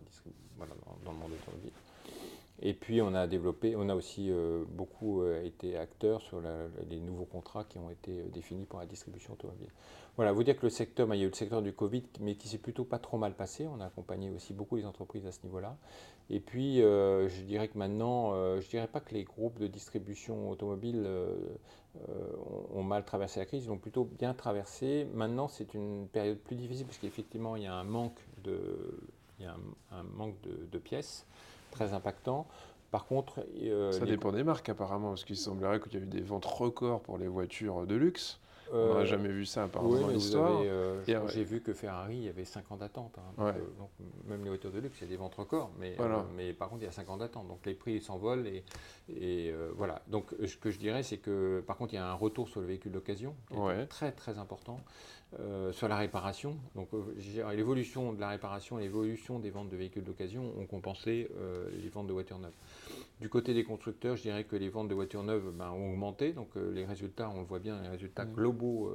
voilà, 0.57 0.73
dans, 1.05 1.13
le 1.13 1.19
monde 1.19 1.33
automobile. 1.33 1.73
Et 2.63 2.73
puis 2.73 3.03
on 3.03 3.15
a 3.15 3.27
développé, 3.27 3.77
on 3.77 3.89
a 3.89 3.95
aussi 3.95 4.31
euh, 4.31 4.65
beaucoup 4.69 5.21
euh, 5.21 5.45
été 5.45 5.77
acteurs 5.77 6.23
sur 6.23 6.41
les 6.89 7.01
nouveaux 7.01 7.27
contrats 7.27 7.65
qui 7.65 7.79
ont 7.79 7.91
été 7.91 8.13
euh, 8.13 8.29
définis 8.33 8.65
pour 8.65 8.79
la 8.79 8.87
distribution 8.87 9.35
automobile. 9.35 9.69
Voilà, 10.17 10.33
vous 10.33 10.43
dire 10.43 10.57
que 10.57 10.63
le 10.63 10.71
secteur, 10.71 11.07
bah, 11.07 11.17
il 11.17 11.19
y 11.19 11.23
a 11.23 11.27
eu 11.27 11.29
le 11.29 11.35
secteur 11.35 11.61
du 11.61 11.75
Covid, 11.75 12.05
mais 12.21 12.37
qui 12.37 12.49
s'est 12.49 12.57
plutôt 12.57 12.85
pas 12.85 12.99
trop 12.99 13.19
mal 13.19 13.35
passé. 13.35 13.67
On 13.67 13.81
a 13.81 13.87
accompagné 13.87 14.31
aussi 14.31 14.55
beaucoup 14.55 14.77
les 14.77 14.87
entreprises 14.87 15.27
à 15.27 15.33
ce 15.33 15.41
niveau-là. 15.45 15.77
Et 16.31 16.41
puis, 16.41 16.79
je 16.79 17.43
dirais 17.43 17.69
que 17.69 17.77
maintenant, 17.77 18.33
je 18.59 18.67
dirais 18.67 18.89
pas 18.89 19.01
que 19.01 19.13
les 19.15 19.25
groupes 19.25 19.61
de 19.61 19.67
distribution 19.67 20.49
automobile 20.51 21.07
ont, 22.75 22.83
mal 22.83 23.05
traversé 23.05 23.41
la 23.41 23.47
crise, 23.47 23.67
ils 23.67 23.69
l'ont 23.69 23.77
plutôt 23.77 24.05
bien 24.05 24.33
traversé. 24.33 25.07
Maintenant, 25.13 25.49
c'est 25.49 25.75
une 25.75 26.09
période 26.09 26.39
plus 26.39 26.57
difficile 26.57 26.87
parce 26.87 26.99
qu'effectivement, 26.99 27.55
il 27.55 27.65
y 27.65 27.67
a 27.67 27.75
un, 27.75 27.85
manque 27.85 28.19
de 28.41 28.99
pièces 30.83 31.27
très 31.77 31.93
impactant. 31.93 32.47
Par 32.91 33.07
contre, 33.07 33.45
euh, 33.63 33.93
ça 33.93 34.07
dépend 34.07 34.33
des 34.33 34.45
marques 34.45 34.69
apparemment, 34.69 35.11
parce 35.11 35.25
qu'il 35.25 35.37
semblerait 35.37 35.81
qu'il 35.81 35.95
y 35.95 35.97
a 35.97 36.01
eu 36.01 36.07
des 36.07 36.23
ventes 36.23 36.47
records 36.47 37.01
pour 37.01 37.19
les 37.19 37.29
voitures 37.29 37.87
de 37.87 37.95
luxe. 37.95 38.41
On 38.73 38.95
n'a 38.95 39.01
euh, 39.01 39.05
jamais 39.05 39.29
vu 39.29 39.45
ça 39.45 39.65
apparemment 39.65 40.01
dans 40.01 40.09
l'histoire. 40.09 40.61
Euh, 40.65 41.01
j'ai 41.29 41.45
vu 41.45 41.61
que 41.61 41.73
Ferrari, 41.73 42.17
il 42.17 42.25
y 42.25 42.29
avait 42.29 42.45
5 42.45 42.73
ans 42.73 42.77
d'attente. 42.77 43.17
Hein. 43.39 43.55
donc, 43.79 43.91
même 44.27 44.43
les 44.43 44.49
voitures 44.49 44.73
de 44.73 44.81
luxe, 44.81 44.97
il 45.01 45.05
y 45.05 45.07
a 45.07 45.11
des 45.11 45.17
ventes 45.17 45.37
records, 45.37 45.71
mais, 45.79 45.97
mais 46.37 46.53
par 46.53 46.69
contre, 46.69 46.83
il 46.83 46.87
y 46.87 46.89
a 46.89 46.93
5 46.93 47.09
ans 47.11 47.17
d'attente. 47.17 47.47
Donc 47.47 47.65
les 47.65 47.75
prix 47.75 48.01
s'envolent 48.01 48.47
et, 48.47 48.65
et 49.09 49.55
voilà. 49.77 50.03
Donc 50.09 50.35
ce 50.45 50.57
que 50.57 50.71
je 50.71 50.79
dirais, 50.79 51.03
c'est 51.03 51.19
que 51.19 51.63
par 51.67 51.77
contre, 51.77 51.93
il 51.93 51.97
y 51.97 52.01
a 52.01 52.09
un 52.09 52.15
retour 52.15 52.49
sur 52.49 52.61
le 52.61 52.67
véhicule 52.67 52.93
d'occasion, 52.93 53.35
très 53.89 54.11
très 54.13 54.39
important. 54.39 54.81
Euh, 55.41 55.73
sur 55.73 55.89
la 55.89 55.97
réparation. 55.97 56.57
Donc, 56.77 56.89
euh, 56.95 57.53
l'évolution 57.53 58.13
de 58.13 58.21
la 58.21 58.29
réparation 58.29 58.79
et 58.79 58.83
l'évolution 58.83 59.41
des 59.41 59.51
ventes 59.51 59.69
de 59.69 59.77
véhicules 59.77 60.05
d'occasion 60.05 60.53
ont 60.57 60.67
compensé 60.67 61.29
euh, 61.37 61.69
les 61.83 61.89
ventes 61.89 62.07
de 62.07 62.13
voitures 62.13 62.39
neuves. 62.39 62.55
Du 63.21 63.29
côté 63.29 63.53
des 63.53 63.65
constructeurs, 63.65 64.17
je 64.17 64.23
dirais 64.23 64.45
que 64.45 64.55
les 64.55 64.69
ventes 64.69 64.87
de 64.89 64.95
voitures 64.95 65.25
neuves 65.25 65.51
ben, 65.53 65.71
ont 65.71 65.91
augmenté. 65.91 66.33
Donc, 66.33 66.51
les 66.55 66.85
résultats, 66.85 67.29
on 67.35 67.41
le 67.41 67.47
voit 67.47 67.59
bien, 67.59 67.81
les 67.83 67.89
résultats 67.89 68.25
mmh. 68.25 68.35
globaux 68.35 68.93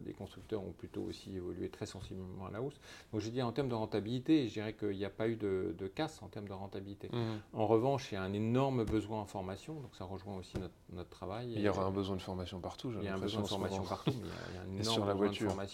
des 0.00 0.14
constructeurs 0.14 0.62
ont 0.62 0.72
plutôt 0.72 1.02
aussi 1.02 1.36
évolué 1.36 1.68
très 1.68 1.84
sensiblement 1.84 2.46
à 2.46 2.50
la 2.50 2.62
hausse. 2.62 2.80
Donc, 3.12 3.20
je 3.20 3.28
dis 3.28 3.42
en 3.42 3.52
termes 3.52 3.68
de 3.68 3.74
rentabilité, 3.74 4.48
je 4.48 4.54
dirais 4.54 4.72
qu'il 4.72 4.96
n'y 4.96 5.04
a 5.04 5.10
pas 5.10 5.28
eu 5.28 5.36
de, 5.36 5.92
casse 5.94 6.22
en 6.22 6.28
termes 6.28 6.48
de 6.48 6.54
rentabilité. 6.54 7.08
Mmh. 7.12 7.18
En 7.52 7.66
revanche, 7.66 8.10
il 8.10 8.14
y 8.14 8.18
a 8.18 8.22
un 8.22 8.32
énorme 8.32 8.84
besoin 8.84 9.20
en 9.20 9.26
formation. 9.26 9.74
Donc, 9.74 9.94
ça 9.94 10.06
rejoint 10.06 10.38
aussi 10.38 10.54
notre, 10.90 11.10
travail. 11.10 11.52
Il 11.54 11.60
y 11.60 11.68
aura 11.68 11.84
un 11.84 11.90
besoin 11.90 12.16
de 12.16 12.22
formation 12.22 12.60
partout. 12.60 12.90
Il 12.98 13.04
y 13.04 13.08
a 13.08 13.14
un 13.14 13.18
besoin 13.18 13.42
de 13.42 13.48
formation 13.48 13.84
partout, 13.84 14.12
mais 14.22 14.28
il 14.50 14.54
y 14.54 14.58
a, 14.58 14.62
un 14.62 14.80
énorme 14.80 14.94
sur 14.94 15.04
la 15.04 15.14
voiture. 15.14 15.46
de 15.46 15.50
formation 15.50 15.67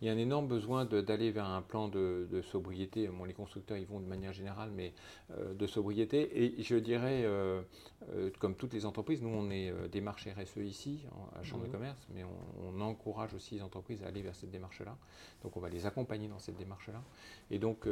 il 0.00 0.06
y 0.06 0.10
a 0.10 0.12
un 0.12 0.18
énorme 0.18 0.46
besoin 0.46 0.84
d'aller 0.84 1.30
vers 1.30 1.46
un 1.46 1.62
plan 1.62 1.88
de, 1.88 2.26
sobriété. 2.50 3.08
Bon, 3.08 3.24
les 3.24 3.34
constructeurs 3.34 3.76
y 3.76 3.84
vont 3.84 4.00
de 4.00 4.06
manière 4.06 4.32
générale, 4.32 4.70
mais 4.74 4.92
euh, 5.32 5.54
de 5.54 5.66
sobriété. 5.66 6.44
Et 6.44 6.62
je 6.62 6.76
dirais, 6.76 7.22
euh, 7.24 7.62
euh, 8.12 8.30
comme 8.38 8.54
toutes 8.54 8.72
les 8.72 8.86
entreprises, 8.86 9.22
nous, 9.22 9.28
on 9.28 9.50
est 9.50 9.72
démarche 9.90 10.26
RSE 10.26 10.58
ici, 10.58 11.04
à 11.38 11.42
Chambre 11.42 11.64
de 11.64 11.68
mmh. 11.68 11.72
commerce, 11.72 12.06
mais 12.14 12.24
on, 12.24 12.80
encourage 12.80 13.34
aussi 13.34 13.56
les 13.56 13.62
entreprises 13.62 14.02
à 14.02 14.06
aller 14.06 14.22
vers 14.22 14.34
cette 14.34 14.50
démarche-là. 14.50 14.96
Donc, 15.42 15.56
on 15.56 15.60
va 15.60 15.68
les 15.68 15.84
accompagner 15.84 16.28
dans 16.28 16.38
cette 16.38 16.56
démarche-là. 16.56 17.02
Et 17.50 17.58
donc, 17.58 17.86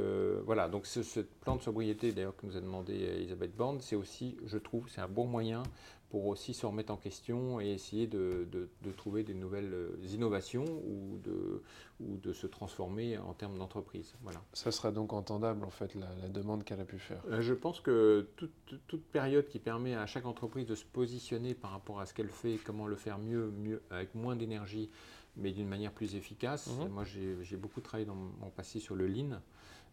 voilà, 0.44 0.68
donc 0.68 0.86
ce, 0.86 1.20
plan 1.20 1.56
de 1.56 1.62
sobriété, 1.62 2.12
d'ailleurs, 2.12 2.36
que 2.36 2.46
nous 2.46 2.56
a 2.56 2.60
demandé 2.60 2.94
Elisabeth 2.94 3.54
Borne, 3.54 3.80
c'est 3.80 3.96
aussi, 3.96 4.36
je 4.46 4.56
trouve, 4.56 4.88
c'est 4.88 5.00
un 5.00 5.08
bon 5.08 5.26
moyen 5.26 5.62
pour 6.10 6.26
aussi 6.26 6.54
se 6.54 6.64
remettre 6.64 6.92
en 6.92 6.96
question 6.96 7.60
et 7.60 7.68
essayer 7.68 8.06
de, 8.06 8.48
de, 8.50 8.92
trouver 8.92 9.22
des 9.22 9.34
nouvelles 9.34 9.74
euh, 9.74 9.98
innovations 10.10 10.64
ou 10.64 11.18
de, 11.22 11.62
ou 12.00 12.16
de 12.16 12.32
se 12.32 12.46
transformer 12.46 13.18
en 13.18 13.34
termes 13.34 13.58
d'entreprise. 13.58 14.14
Voilà. 14.22 14.42
Ça 14.54 14.72
sera 14.72 14.90
donc 14.90 15.12
entendable 15.12 15.64
en 15.64 15.70
fait 15.70 15.94
la, 15.94 16.28
demande 16.28 16.64
qu'elle 16.64 16.80
a 16.80 16.84
pu 16.84 16.98
faire. 16.98 17.22
Euh, 17.28 17.42
je 17.42 17.52
pense 17.52 17.80
que 17.80 18.26
toute, 18.36 18.50
toute, 18.86 19.04
période 19.04 19.46
qui 19.48 19.58
permet 19.58 19.94
à 19.94 20.06
chaque 20.06 20.26
entreprise 20.26 20.66
de 20.66 20.74
se 20.74 20.84
positionner 20.84 21.54
par 21.54 21.72
rapport 21.72 22.00
à 22.00 22.06
ce 22.06 22.14
qu'elle 22.14 22.30
fait, 22.30 22.58
comment 22.64 22.86
le 22.86 22.96
faire 22.96 23.18
mieux, 23.18 23.50
mieux 23.50 23.82
avec 23.90 24.14
moins 24.14 24.34
d'énergie, 24.34 24.90
mais 25.36 25.52
d'une 25.52 25.68
manière 25.68 25.92
plus 25.92 26.14
efficace. 26.14 26.68
Mhm. 26.68 26.88
Moi 26.88 27.04
j'ai 27.04 27.56
beaucoup 27.56 27.82
travaillé 27.82 28.06
dans 28.06 28.14
mon 28.14 28.50
passé 28.50 28.80
sur 28.80 28.94
le 28.94 29.06
lean. 29.06 29.40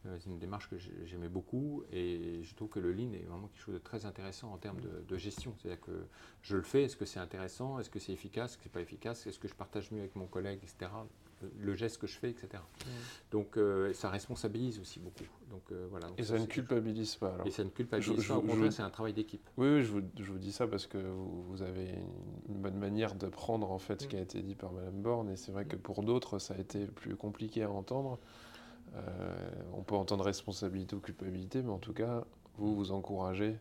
Euh, 0.07 0.17
c'est 0.19 0.29
une 0.29 0.39
démarche 0.39 0.69
que 0.69 0.77
j'aimais 1.05 1.29
beaucoup 1.29 1.83
et 1.91 2.41
je 2.43 2.55
trouve 2.55 2.69
que 2.69 2.79
le 2.79 2.91
lean 2.91 3.13
est 3.13 3.25
vraiment 3.25 3.47
quelque 3.47 3.63
chose 3.63 3.73
de 3.73 3.79
très 3.79 4.05
intéressant 4.05 4.51
en 4.51 4.57
termes 4.57 4.79
de, 4.81 5.17
gestion. 5.17 5.55
C'est-à-dire 5.57 5.81
que 5.81 6.05
je 6.41 6.57
le 6.57 6.61
fais, 6.61 6.83
est-ce 6.83 6.97
que 6.97 7.05
c'est 7.05 7.19
intéressant, 7.19 7.79
est-ce 7.79 7.89
que 7.89 7.99
c'est 7.99 8.11
efficace, 8.11 8.51
est-ce 8.51 8.57
que 8.57 8.63
c'est 8.63 8.71
pas 8.71 8.81
efficace, 8.81 9.25
est-ce 9.27 9.39
que 9.39 9.47
je 9.47 9.53
partage 9.53 9.91
mieux 9.91 9.99
avec 9.99 10.15
mon 10.15 10.27
collègue, 10.27 10.59
etc. 10.61 10.91
Le 11.59 11.73
geste 11.73 11.99
que 11.99 12.07
je 12.07 12.17
fais, 12.17 12.29
etc. 12.29 12.61
Donc 13.31 13.57
euh, 13.57 13.93
ça 13.93 14.09
responsabilise 14.09 14.79
aussi 14.79 14.99
beaucoup. 14.99 15.23
Donc, 15.49 15.61
euh, 15.71 15.87
voilà, 15.89 16.07
et 16.17 16.23
ça, 16.23 16.37
ne 16.37 16.45
culpabilise 16.45 17.15
pas. 17.15 17.37
Et 17.45 17.51
ça 17.51 17.63
ne 17.63 17.69
culpabilise 17.69 18.27
pas, 18.27 18.37
au 18.37 18.41
contraire, 18.41 18.73
c'est 18.73 18.81
un 18.81 18.89
travail 18.89 19.13
d'équipe. 19.13 19.47
Oui, 19.57 19.83
je, 19.83 19.91
vous, 19.91 20.01
je, 20.19 20.31
vous, 20.31 20.37
dis 20.37 20.51
ça 20.51 20.67
parce 20.67 20.87
que 20.87 20.97
vous, 20.97 21.61
avez 21.61 21.93
une 22.49 22.57
bonne 22.57 22.77
manière 22.77 23.15
de 23.15 23.27
prendre 23.27 23.71
en 23.71 23.79
fait 23.79 24.01
ce 24.01 24.05
mm. 24.05 24.09
qui 24.09 24.15
a 24.17 24.21
été 24.21 24.41
dit 24.41 24.55
par 24.55 24.73
Madame 24.73 25.01
Borne 25.01 25.29
et 25.29 25.37
c'est 25.37 25.51
vrai 25.51 25.65
que 25.65 25.75
pour 25.75 26.03
d'autres 26.03 26.39
ça 26.39 26.55
a 26.55 26.57
été 26.57 26.87
plus 26.87 27.15
compliqué 27.15 27.63
à 27.63 27.71
entendre. 27.71 28.19
Euh, 28.95 29.35
on 29.73 29.81
peut 29.81 29.95
entendre 29.95 30.23
responsabilité 30.23 30.95
ou 30.95 30.99
culpabilité, 30.99 31.61
mais 31.61 31.71
en 31.71 31.79
tout 31.79 31.93
cas, 31.93 32.23
vous 32.57 32.75
vous 32.75 32.91
encouragez 32.91 33.57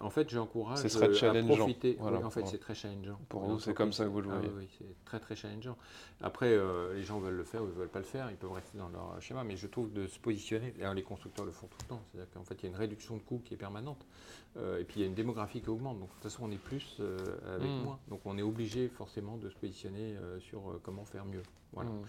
En 0.00 0.10
fait, 0.10 0.28
j'encourage 0.30 0.78
euh, 0.84 1.10
à 1.10 1.12
challengeant. 1.12 1.56
profiter. 1.56 1.96
Voilà, 2.00 2.18
Oui, 2.18 2.24
en 2.24 2.30
fait, 2.30 2.46
c'est 2.46 2.58
très 2.58 2.74
challengeant. 2.74 3.18
Pour 3.28 3.44
Une 3.44 3.50
vous, 3.52 3.60
c'est 3.60 3.74
comme 3.74 3.92
ça 3.92 4.04
que 4.04 4.10
vous 4.10 4.20
le 4.20 4.28
voyez. 4.28 4.48
oui, 4.48 4.54
oui, 4.60 4.68
c'est 4.78 5.04
très 5.04 5.20
très 5.20 5.36
challengeant. 5.36 5.76
Après, 6.20 6.50
euh, 6.52 6.94
les 6.94 7.02
gens 7.02 7.18
veulent 7.20 7.34
le 7.36 7.44
faire 7.44 7.62
ou 7.62 7.66
ils 7.66 7.70
ne 7.72 7.74
veulent 7.74 7.88
pas 7.88 7.98
le 7.98 8.04
faire, 8.04 8.30
ils 8.30 8.36
peuvent 8.36 8.52
rester 8.52 8.78
dans 8.78 8.88
leur 8.88 9.20
schéma, 9.20 9.44
mais 9.44 9.56
je 9.56 9.66
trouve 9.66 9.92
de 9.92 10.06
se 10.06 10.18
positionner, 10.18 10.70
d'ailleurs 10.72 10.94
les 10.94 11.02
constructeurs 11.02 11.44
le 11.44 11.52
font 11.52 11.66
tout 11.66 11.78
le 11.82 11.88
temps, 11.88 12.02
c'est-à-dire 12.12 12.32
qu'en 12.32 12.44
fait 12.44 12.54
il 12.54 12.62
y 12.64 12.66
a 12.66 12.70
une 12.70 12.76
réduction 12.76 13.16
de 13.16 13.22
coûts 13.22 13.42
qui 13.44 13.54
est 13.54 13.58
permanente, 13.58 14.04
Euh, 14.58 14.78
et 14.80 14.84
puis 14.84 15.00
il 15.00 15.02
y 15.02 15.04
a 15.04 15.08
une 15.08 15.14
démographie 15.14 15.62
qui 15.62 15.70
augmente, 15.70 15.98
donc 15.98 16.08
de 16.10 16.12
toute 16.14 16.24
façon 16.24 16.44
on 16.44 16.50
est 16.50 16.58
plus 16.62 16.98
euh, 17.00 17.16
avec 17.56 17.70
Mm. 17.70 17.84
moins, 17.84 17.98
donc 18.08 18.20
on 18.26 18.36
est 18.36 18.42
obligé 18.42 18.88
forcément 18.88 19.38
de 19.38 19.48
se 19.48 19.56
positionner 19.56 20.14
euh, 20.18 20.38
sur 20.40 20.58
euh, 20.70 20.80
comment 20.82 21.06
faire 21.06 21.24
mieux. 21.24 21.42
Voilà. 21.72 21.88
Mm. 21.88 22.02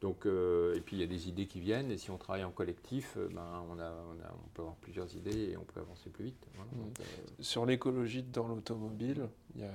Donc, 0.00 0.24
euh, 0.24 0.74
et 0.76 0.80
puis 0.80 0.96
il 0.96 1.00
y 1.00 1.02
a 1.02 1.06
des 1.06 1.28
idées 1.28 1.46
qui 1.46 1.60
viennent, 1.60 1.90
et 1.90 1.98
si 1.98 2.10
on 2.10 2.16
travaille 2.16 2.42
en 2.44 2.52
collectif, 2.52 3.16
euh, 3.18 3.28
ben, 3.30 3.44
on, 3.70 3.78
a, 3.78 3.90
on, 3.92 4.18
a- 4.24 4.32
on 4.32 4.48
peut 4.54 4.62
avoir 4.62 4.76
plusieurs 4.76 5.14
idées 5.14 5.50
et 5.50 5.56
on 5.58 5.64
peut 5.64 5.78
avancer 5.80 6.08
plus 6.08 6.24
vite. 6.24 6.46
Voilà. 6.54 6.70
Mm. 6.72 6.80
Donc, 6.84 7.00
euh, 7.00 7.04
Sur 7.38 7.66
l'écologie 7.66 8.22
dans 8.22 8.48
l'automobile, 8.48 9.28
il 9.54 9.62
y 9.62 9.64
a... 9.64 9.68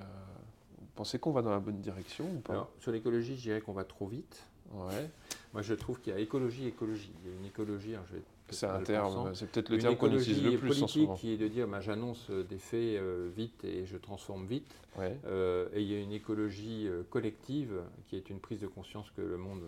vous 0.80 0.88
pensez 0.96 1.20
qu'on 1.20 1.32
va 1.32 1.41
dans 1.41 1.52
la 1.52 1.60
bonne 1.60 1.80
direction 1.80 2.26
ou 2.26 2.39
pas? 2.39 2.54
Alors, 2.54 2.72
sur 2.80 2.91
l'écologie, 2.91 3.36
je 3.38 3.41
dirais 3.41 3.62
qu'on 3.62 3.74
va 3.74 3.84
trop 3.86 4.08
vite. 4.08 4.46
Ouais, 4.74 5.10
Moi, 5.54 5.62
je 5.62 5.74
trouve 5.74 6.02
qu'il 6.02 6.13
y 6.13 6.15
a 6.15 6.20
écologie, 6.20 6.68
écologie. 6.68 7.12
Il 7.24 7.32
y 7.32 7.34
a 7.34 7.38
une 7.38 7.46
écologie, 7.46 7.94
alors 7.94 8.06
je 8.08 8.13
vais 8.15 8.20
peut-être 8.48 8.60
c'est 8.60 8.65
un 8.65 8.82
terme, 8.82 9.34
c'est 9.34 9.50
peut-être 9.50 9.70
le 9.70 9.76
Une 9.76 9.82
terme 9.82 9.96
qu'on 9.96 10.12
utilise 10.12 10.44
le 10.44 10.58
plus 10.58 10.84
en 10.84 10.88
ce 10.88 11.00
moment. 11.00 11.15
qui 11.15 11.32
est 11.32 11.38
de 11.38 11.48
dire 11.48 11.68
bah, 11.68 11.82
j'annonce 11.82 12.30
euh, 12.30 12.44
des 12.44 12.58
faits 12.58 13.00
euh, 13.00 13.30
vite 13.36 13.63
et 13.63 13.86
je 13.86 13.98
transforme 13.98 14.46
vite. 14.46 14.74
Ouais. 14.98 15.18
Euh, 15.26 15.68
et 15.74 15.82
il 15.82 15.91
y 15.91 15.96
a 15.96 16.00
une 16.00 16.12
écologie 16.12 16.88
euh, 16.88 17.04
collective 17.10 17.82
qui 18.08 18.15
est 18.15 18.30
une 18.30 18.39
prise 18.39 18.60
de 18.60 18.68
conscience 18.68 19.10
que 19.12 19.22
le 19.22 19.38
monde 19.38 19.62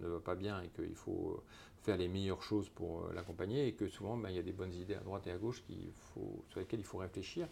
ne 0.00 0.08
va 0.08 0.20
pas 0.20 0.34
bien 0.34 0.60
et 0.62 0.68
qu'il 0.68 0.94
faut 0.94 1.42
faire 1.82 1.96
les 1.96 2.08
meilleures 2.08 2.42
choses 2.42 2.68
pour 2.68 3.00
euh, 3.02 3.12
l'accompagner 3.14 3.66
et 3.68 3.72
que 3.72 3.88
souvent 3.88 4.16
bah, 4.16 4.30
il 4.30 4.36
y 4.36 4.38
a 4.38 4.42
des 4.42 4.52
bonnes 4.52 4.74
idées 4.74 4.94
à 4.94 5.00
droite 5.00 5.26
et 5.26 5.30
à 5.30 5.36
gauche 5.38 5.62
qu'il 5.66 5.90
faut, 5.92 6.44
sur 6.50 6.60
lesquelles 6.60 6.80
il 6.80 6.86
faut 6.86 6.98
réfléchir. 6.98 7.48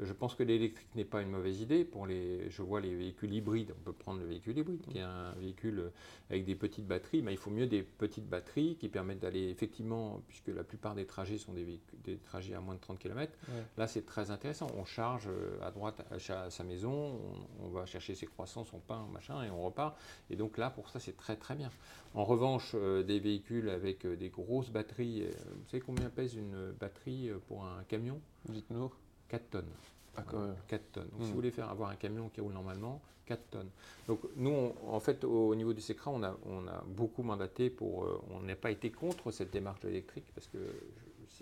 Je 0.00 0.12
pense 0.12 0.34
que 0.34 0.42
l'électrique 0.42 0.88
n'est 0.96 1.04
pas 1.04 1.22
une 1.22 1.30
mauvaise 1.30 1.60
idée. 1.60 1.84
Pour 1.84 2.06
les, 2.06 2.50
je 2.50 2.62
vois 2.62 2.80
les 2.80 2.94
véhicules 2.94 3.32
hybrides, 3.32 3.72
on 3.78 3.84
peut 3.84 3.92
prendre 3.92 4.18
le 4.20 4.26
véhicule 4.26 4.58
hybride 4.58 4.80
qui 4.90 4.98
est 4.98 5.02
un 5.02 5.32
véhicule 5.38 5.92
avec 6.30 6.44
des 6.44 6.56
petites 6.56 6.86
batteries, 6.86 7.22
mais 7.22 7.32
il 7.32 7.38
faut 7.38 7.50
mieux 7.50 7.66
des 7.66 7.82
petites 7.82 8.28
batteries 8.28 8.76
qui 8.76 8.88
permettent 8.88 9.20
d'aller 9.20 9.48
effectivement, 9.50 10.20
puisque 10.26 10.48
la 10.48 10.64
plupart 10.64 10.96
des 10.96 11.06
trajets 11.06 11.38
sont 11.38 11.52
des, 11.52 11.62
véhicules- 11.62 12.00
des 12.02 12.16
trajets 12.16 12.54
à 12.54 12.60
moins 12.60 12.74
de 12.74 12.80
30 12.80 12.98
km, 12.98 13.32
Ouais. 13.48 13.62
Là, 13.76 13.86
c'est 13.86 14.04
très 14.06 14.30
intéressant. 14.30 14.66
On 14.76 14.84
charge 14.84 15.28
euh, 15.28 15.58
à 15.62 15.70
droite 15.70 16.04
à 16.10 16.50
sa 16.50 16.64
maison, 16.64 17.20
on, 17.60 17.66
on 17.66 17.68
va 17.68 17.86
chercher 17.86 18.14
ses 18.14 18.26
croissants, 18.26 18.64
son 18.64 18.80
pain, 18.80 19.06
machin, 19.12 19.42
et 19.44 19.50
on 19.50 19.62
repart. 19.64 19.96
Et 20.30 20.36
donc 20.36 20.58
là, 20.58 20.70
pour 20.70 20.88
ça, 20.88 20.98
c'est 20.98 21.16
très 21.16 21.36
très 21.36 21.54
bien. 21.54 21.70
En 22.14 22.24
revanche, 22.24 22.72
euh, 22.74 23.02
des 23.02 23.18
véhicules 23.18 23.63
avec 23.70 24.04
euh, 24.04 24.16
des 24.16 24.28
grosses 24.30 24.70
batteries, 24.70 25.22
euh, 25.24 25.30
vous 25.46 25.68
savez 25.70 25.80
combien 25.82 26.08
pèse 26.10 26.34
une 26.34 26.72
batterie 26.78 27.30
euh, 27.30 27.38
pour 27.48 27.64
un 27.64 27.82
camion? 27.84 28.20
Dites-nous. 28.48 28.90
4 29.28 29.50
tonnes. 29.50 29.70
Ah, 30.16 30.22
quand 30.28 30.38
même. 30.40 30.54
4 30.68 30.92
tonnes. 30.92 31.08
Donc, 31.10 31.20
Hmm. 31.20 31.24
si 31.24 31.28
vous 31.30 31.34
voulez 31.34 31.50
faire 31.50 31.68
avoir 31.70 31.90
un 31.90 31.96
camion 31.96 32.28
qui 32.28 32.40
roule 32.40 32.52
normalement, 32.52 33.00
4 33.26 33.50
tonnes. 33.50 33.70
Donc, 34.06 34.20
nous, 34.36 34.50
on- 34.50 34.74
en 34.94 35.00
fait, 35.00 35.24
au, 35.24 35.48
au 35.48 35.54
niveau 35.54 35.72
du 35.72 35.80
SECRA, 35.80 36.10
on 36.10 36.22
a, 36.22 36.36
on 36.46 36.66
a 36.68 36.84
beaucoup 36.86 37.22
mandaté 37.22 37.70
pour. 37.70 38.04
euh, 38.04 38.20
on 38.30 38.40
n'a 38.40 38.54
pas 38.54 38.70
été 38.70 38.90
contre 38.90 39.30
cette 39.30 39.50
démarche 39.50 39.80
de 39.80 39.88
l'électrique 39.88 40.26
parce 40.34 40.46
que 40.46 40.58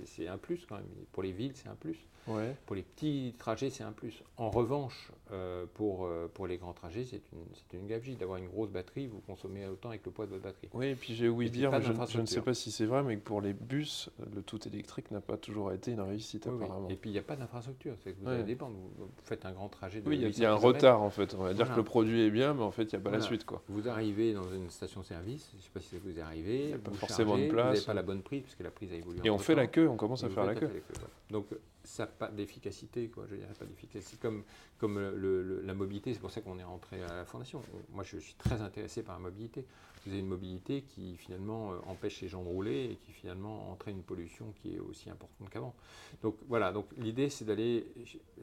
c'est- 0.07 0.29
un 0.29 0.39
plus 0.39 0.65
quand 0.67 0.77
même. 0.77 0.85
Pour 1.13 1.23
les 1.23 1.33
villes, 1.33 1.53
c'est 1.55 1.69
un 1.69 1.75
plus. 1.75 1.97
Ouais. 2.29 2.55
Pour 2.67 2.77
les 2.77 2.83
petits 2.83 3.35
trajets, 3.37 3.69
c'est 3.69 3.83
un 3.83 3.91
plus. 3.91 4.23
En 4.37 4.49
revanche, 4.49 5.11
euh, 5.33 5.67
pour, 5.75 6.05
euh, 6.07 6.29
pour 6.33 6.47
les 6.47 6.57
grands 6.57 6.73
trajets, 6.73 7.05
c'est 7.05 7.21
une, 7.33 7.81
une 7.81 7.87
gabegie. 7.89 8.15
D'avoir 8.15 8.39
une 8.39 8.47
grosse 8.47 8.71
batterie, 8.71 9.09
vous 9.09 9.19
consommez 9.27 9.67
autant 9.67 9.89
avec 9.89 10.05
le 10.07 10.13
poids 10.13 10.27
de 10.27 10.31
votre 10.31 10.45
batterie. 10.45 10.69
Oui, 10.73 10.87
et 10.87 10.95
puis 10.95 11.15
j'ai 11.17 11.29
ouï 11.29 11.51
dire, 11.51 11.73
mais 11.73 11.83
je, 11.83 11.93
je 12.09 12.21
ne 12.21 12.27
sais 12.27 12.41
pas 12.41 12.55
si 12.55 12.71
c'est 12.71 12.85
vrai, 12.87 13.03
mais 13.03 13.17
que 13.17 13.23
pour 13.23 13.41
les 13.41 13.53
bus, 13.53 14.09
le 14.37 14.41
tout 14.43 14.67
électrique 14.69 15.11
n'a 15.11 15.21
pas 15.21 15.37
toujours 15.37 15.73
été 15.73 15.91
une 15.91 16.01
réussite 16.01 16.47
Oui, 16.47 16.53
oui. 16.59 16.65
apparemment. 16.65 16.89
Et 16.91 16.95
puis, 16.95 17.11
il 17.11 17.15
n'y 17.15 17.19
a 17.19 17.23
pas 17.23 17.35
d'infrastructure. 17.35 17.95
C'est 18.05 18.13
que 18.13 18.21
vous 18.21 18.27
Ouais. 18.29 18.55
Vous, 18.55 18.91
vous 18.99 19.09
faites 19.25 19.45
un 19.45 19.53
grand 19.53 19.69
trajet 19.69 20.01
de 20.01 20.09
Oui, 20.09 20.15
il 20.15 20.21
y 20.23 20.25
a- 20.25 20.29
il 20.29 20.31
800 20.31 20.43
y 20.43 20.47
a 20.47 20.53
un 20.53 20.57
retard 20.57 21.03
en 21.03 21.11
fait. 21.11 21.35
On 21.35 21.43
va 21.43 21.55
dire 21.55 21.69
que 21.73 21.77
le 21.77 21.83
produit 21.83 22.21
est 22.23 22.31
bien, 22.31 22.55
mais 22.55 22.63
en 22.63 22.71
fait, 22.71 22.85
il 22.85 22.91
n'y 22.97 23.01
a 23.01 23.01
pas 23.01 23.11
la 23.11 23.21
suite. 23.21 23.45
quoi. 23.45 23.63
Vous 23.69 23.89
arrivez 23.89 24.33
dans 24.33 24.49
une 24.53 24.71
station-service, 24.71 25.49
je 25.53 25.57
ne 25.57 25.63
sais 25.63 25.71
pas 25.75 25.81
si 25.81 25.89
ça 25.89 25.97
vous 26.05 26.17
est 26.17 26.21
arrivé, 26.23 26.69
y 26.71 26.73
a 26.75 26.79
pas 26.79 26.91
vous 26.91 26.97
forcément 26.97 27.37
de 27.37 27.49
place. 27.49 27.67
Vous 27.67 27.73
n'avez 27.75 27.87
pas 27.87 27.95
la 27.95 28.03
bonne 28.03 28.23
prise, 28.23 28.43
parce 28.43 28.55
que 28.55 28.63
la 28.63 28.71
prise 28.71 28.93
a 28.93 28.97
évolué. 28.97 29.21
Et 29.25 29.31
on 29.31 29.39
fait 29.39 29.55
la 29.57 29.63
entre-temps. 29.63 29.82
Queue, 29.85 29.89
on 29.91 29.97
commence 29.97 30.25
à 30.25 30.29
faire 30.31 30.45
la 30.45 30.55
queue. 30.55 30.67
la 30.67 30.73
queue, 30.73 30.83
voilà. 30.95 31.09
Donc 31.31 31.47
ça 31.85 32.05
n'a 32.05 32.07
pas 32.07 32.29
d'efficacité, 32.29 33.09
quoi. 33.09 33.25
Je 33.29 33.35
dirais 33.37 33.53
pas 33.59 33.65
d'efficacité. 33.65 34.17
Comme, 34.21 34.45
comme 34.79 34.99
le- 34.99 35.43
le- 35.43 35.61
la 35.63 35.75
mobilité, 35.75 36.13
c'est 36.15 36.21
pour 36.21 36.31
ça 36.31 36.41
qu'on 36.41 36.59
est 36.59 36.65
rentré 36.65 37.03
à 37.03 37.15
la 37.17 37.25
fondation. 37.25 37.61
Moi, 37.93 38.05
je 38.05 38.19
suis 38.19 38.35
très 38.35 38.61
intéressé 38.63 39.03
par 39.03 39.15
la 39.17 39.21
mobilité. 39.21 39.65
Vous 40.05 40.11
avez 40.11 40.21
une 40.21 40.27
mobilité 40.29 40.83
qui 40.83 41.17
finalement 41.17 41.73
euh, 41.73 41.77
empêche 41.87 42.21
les 42.23 42.29
gens 42.29 42.43
de 42.43 42.49
rouler 42.49 42.91
et 42.93 42.97
qui 42.97 43.13
finalement 43.13 43.71
entraîne 43.71 43.97
une 43.97 44.03
pollution 44.03 44.53
qui 44.61 44.75
est 44.75 44.81
aussi 44.81 45.09
importante 45.11 45.49
qu'avant. 45.51 45.75
Donc 46.23 46.37
voilà. 46.49 46.73
Donc 46.73 46.87
l'idée, 46.99 47.31
c'est 47.31 47.45
d'aller. 47.45 47.87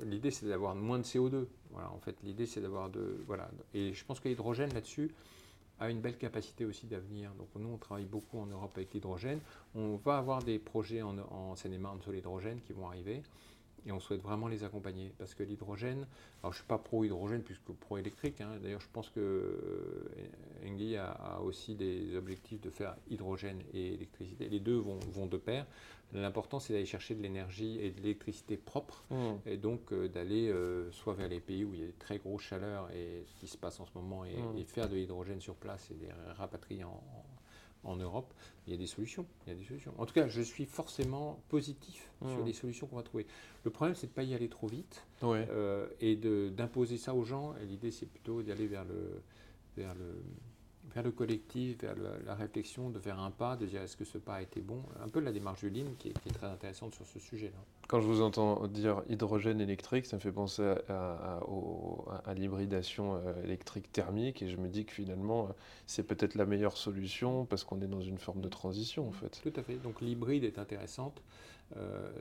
L'idée, 0.04 0.32
c'est 0.32 0.45
d'avoir 0.47 0.73
moins 0.75 0.99
de 0.99 1.04
CO2. 1.04 1.45
Voilà. 1.71 1.89
En 1.91 1.99
fait, 1.99 2.15
l'idée, 2.23 2.45
c'est 2.45 2.62
d'avoir 2.62 2.89
de. 2.89 3.21
Voilà. 3.28 3.49
Et 3.73 3.93
je 3.93 4.06
pense 4.06 4.19
que 4.21 4.30
l'hydrogène 4.30 4.73
là-dessus 4.73 5.12
a 5.80 5.89
une 5.89 6.02
belle 6.02 6.18
capacité 6.18 6.65
aussi 6.65 6.88
d'avenir. 6.88 7.32
Donc 7.36 7.48
nous, 7.56 7.70
on 7.70 7.78
travaille 7.78 8.06
beaucoup 8.06 8.39
en 8.39 8.46
Europe 8.46 8.72
avec 8.76 8.94
l'hydrogène. 8.94 9.39
On 9.76 9.96
va 9.96 10.18
avoir 10.18 10.44
des 10.44 10.60
projets 10.60 11.02
en, 11.02 11.18
en 11.18 11.56
Seine-et-Marne 11.56 12.02
sur 12.02 12.12
l'hydrogène 12.12 12.60
qui 12.62 12.74
vont 12.74 12.88
arriver. 12.88 13.22
Et 13.86 13.92
on 13.92 14.00
souhaite 14.00 14.22
vraiment 14.22 14.48
les 14.48 14.63
accompagner. 14.63 15.13
Parce 15.18 15.34
que 15.34 15.44
l'hydrogène, 15.44 16.06
alors 16.44 16.52
je 16.54 16.58
ne 16.58 16.62
suis 16.62 16.68
pas 16.68 16.78
pro-hydrogène 16.78 17.42
plus 17.44 17.60
que 17.65 17.72
pro-électrique. 17.72 18.42
hein. 18.42 18.58
D'ailleurs, 18.62 18.82
je 18.82 18.89
pense 18.92 19.10
que 19.10 19.20
euh, 19.20 20.10
a, 21.10 21.36
a 21.36 21.39
aussi 21.41 21.76
des 21.76 22.15
objectifs 22.15 22.62
de 22.62 22.69
faire 22.69 22.95
hydrogène 23.10 23.62
et 23.74 23.93
électricité. 23.93 24.50
Les 24.50 24.60
deux 24.60 24.78
vont, 24.78 25.00
vont 25.12 25.26
de 25.28 25.38
pair. 25.38 25.65
L'important, 26.13 26.60
c'est 26.60 26.74
d'aller 26.74 26.86
chercher 26.88 27.13
de 27.13 27.22
l'énergie 27.22 27.78
et 27.80 27.91
de 27.91 28.02
l'électricité 28.02 28.58
propre 28.58 29.04
Mmh. 29.12 29.15
et 29.45 29.58
donc 29.58 29.91
euh, 29.93 30.08
d'aller 30.08 30.50
euh, 30.50 30.91
soit 30.91 31.13
vers 31.13 31.28
les 31.30 31.39
pays 31.39 31.63
où 31.63 31.74
il 31.76 31.82
y 31.82 31.84
a 31.84 31.88
de 31.88 31.93
très 32.00 32.17
grosses 32.17 32.41
chaleurs 32.43 32.89
et 32.91 33.24
ce 33.28 33.39
qui 33.39 33.48
se 33.48 33.58
passe 33.58 33.80
en 33.80 33.86
ce 33.86 33.91
moment 33.95 34.26
et, 34.26 34.36
Mm. 34.38 34.58
et 34.58 34.63
faire 34.63 34.89
de 34.89 34.95
l'hydrogène 34.95 35.39
sur 35.41 35.56
place 35.56 35.91
et 35.91 35.95
les 36.06 36.12
rapatrier 36.34 36.84
en, 36.84 36.89
en- 36.89 37.26
en 37.91 37.95
Europe, 37.95 38.34
il 38.67 38.74
y 38.74 38.76
a 38.76 38.78
des 38.78 38.88
solutions. 38.88 39.26
Il 39.45 39.54
y 39.54 39.56
a 39.56 39.58
des 39.58 39.63
solutions. 39.63 39.93
En 39.98 40.06
tout 40.06 40.13
cas, 40.13 40.28
je 40.28 40.41
suis 40.41 40.65
forcément 40.65 41.39
positif 41.48 42.12
sur 42.28 42.39
Mm. 42.43 42.45
les 42.45 42.54
solutions 42.54 42.88
qu'on 42.88 42.98
va 42.98 43.04
trouver. 43.04 43.26
Le 43.63 43.69
problème, 43.72 43.95
c'est 43.95 44.08
de 44.08 44.12
ne 44.12 44.15
pas 44.15 44.24
y 44.24 44.34
aller 44.34 44.50
trop 44.50 44.67
vite 44.67 45.06
Ouais. 45.22 45.48
euh, 45.52 45.88
et 46.02 46.15
d'imposer 46.17 46.98
ça 46.98 47.13
aux 47.15 47.24
gens. 47.24 47.54
L'idée, 47.69 47.91
c'est 47.91 48.06
plutôt 48.08 48.41
d'aller 48.41 48.67
vers 48.67 48.84
le, 48.84 49.22
vers, 49.78 49.93
le, 49.95 50.22
vers 50.93 51.04
le 51.04 51.12
collectif, 51.12 51.82
vers 51.82 51.95
le- 51.95 52.23
la 52.25 52.36
réflexion, 52.36 52.89
de 52.89 52.99
faire 52.99 53.19
un 53.19 53.32
pas, 53.32 53.56
de 53.56 53.65
dire 53.65 53.82
est-ce 53.82 53.95
que 53.97 54.06
ce 54.06 54.17
pas 54.17 54.36
a 54.36 54.41
été 54.41 54.62
bon? 54.62 54.82
Un 55.04 55.08
peu 55.10 55.19
la 55.19 55.32
démarche 55.32 55.62
de 55.63 55.69
Lim 55.69 55.95
qui 55.97 56.10
est, 56.10 56.19
qui 56.21 56.30
est 56.30 56.34
très 56.34 56.47
intéressante 56.47 56.93
sur 56.95 57.06
ce 57.06 57.19
sujet-là. 57.19 57.58
Quand 57.88 58.02
je 58.02 58.08
vous 58.08 58.21
entends 58.21 58.67
dire 58.67 59.02
hydrogène 59.10 59.62
électrique, 59.62 60.06
ça 60.06 60.15
me 60.17 60.21
fait 60.21 60.32
penser 60.32 60.63
à, 60.63 60.73
à- 60.89 61.38
à- 61.38 61.43
au- 61.43 62.06
à 62.25 62.34
l'hybridation 62.34 63.15
euh, 63.15 63.43
électrique 63.43 63.91
thermique 63.91 64.41
et 64.41 64.49
je 64.49 64.58
me 64.58 64.67
dis 64.67 64.86
que 64.86 64.93
finalement, 64.93 65.45
euh, 65.45 65.54
c'est 65.88 66.04
peut-être 66.04 66.36
la 66.36 66.45
meilleure 66.45 66.78
solution 66.78 67.45
parce 67.45 67.63
qu'on 67.63 67.82
est 67.82 67.88
dans 67.88 68.02
une 68.02 68.17
forme 68.19 68.41
de 68.41 68.49
transition 68.49 69.08
en 69.08 69.12
fait. 69.12 69.39
Tout 69.43 69.54
à 69.60 69.63
fait. 69.63 69.75
Donc 69.75 70.02
l'hybride 70.02 70.43
est 70.43 70.60
intéressante. 70.60 71.21
Euh, 71.78 72.12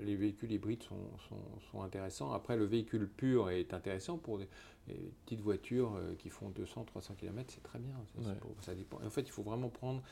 les 0.00 0.16
véhicules 0.16 0.50
hybrides 0.50 0.82
sont, 0.82 0.96
sont- 1.28 1.60
sont 1.70 1.82
intéressants. 1.82 2.32
Après, 2.32 2.56
le 2.56 2.64
véhicule 2.64 3.08
pur 3.08 3.50
est 3.50 3.72
intéressant 3.74 4.18
pour 4.18 4.38
des, 4.38 4.48
des 4.88 5.12
petites 5.24 5.40
voitures 5.40 5.94
euh, 5.94 6.14
qui 6.16 6.28
font 6.30 6.50
200-300 6.50 7.14
km, 7.16 7.50
c'est 7.54 7.62
très 7.62 7.78
bien. 7.78 7.94
Ça, 8.14 8.20
c'est 8.22 8.28
Ouais. 8.30 8.34
pour- 8.36 8.56
ça 8.60 8.74
dépend. 8.74 8.98
En 9.04 9.10
fait, 9.10 9.20
il 9.22 9.30
faut 9.30 9.44
vraiment 9.44 9.68
prendre 9.68 10.02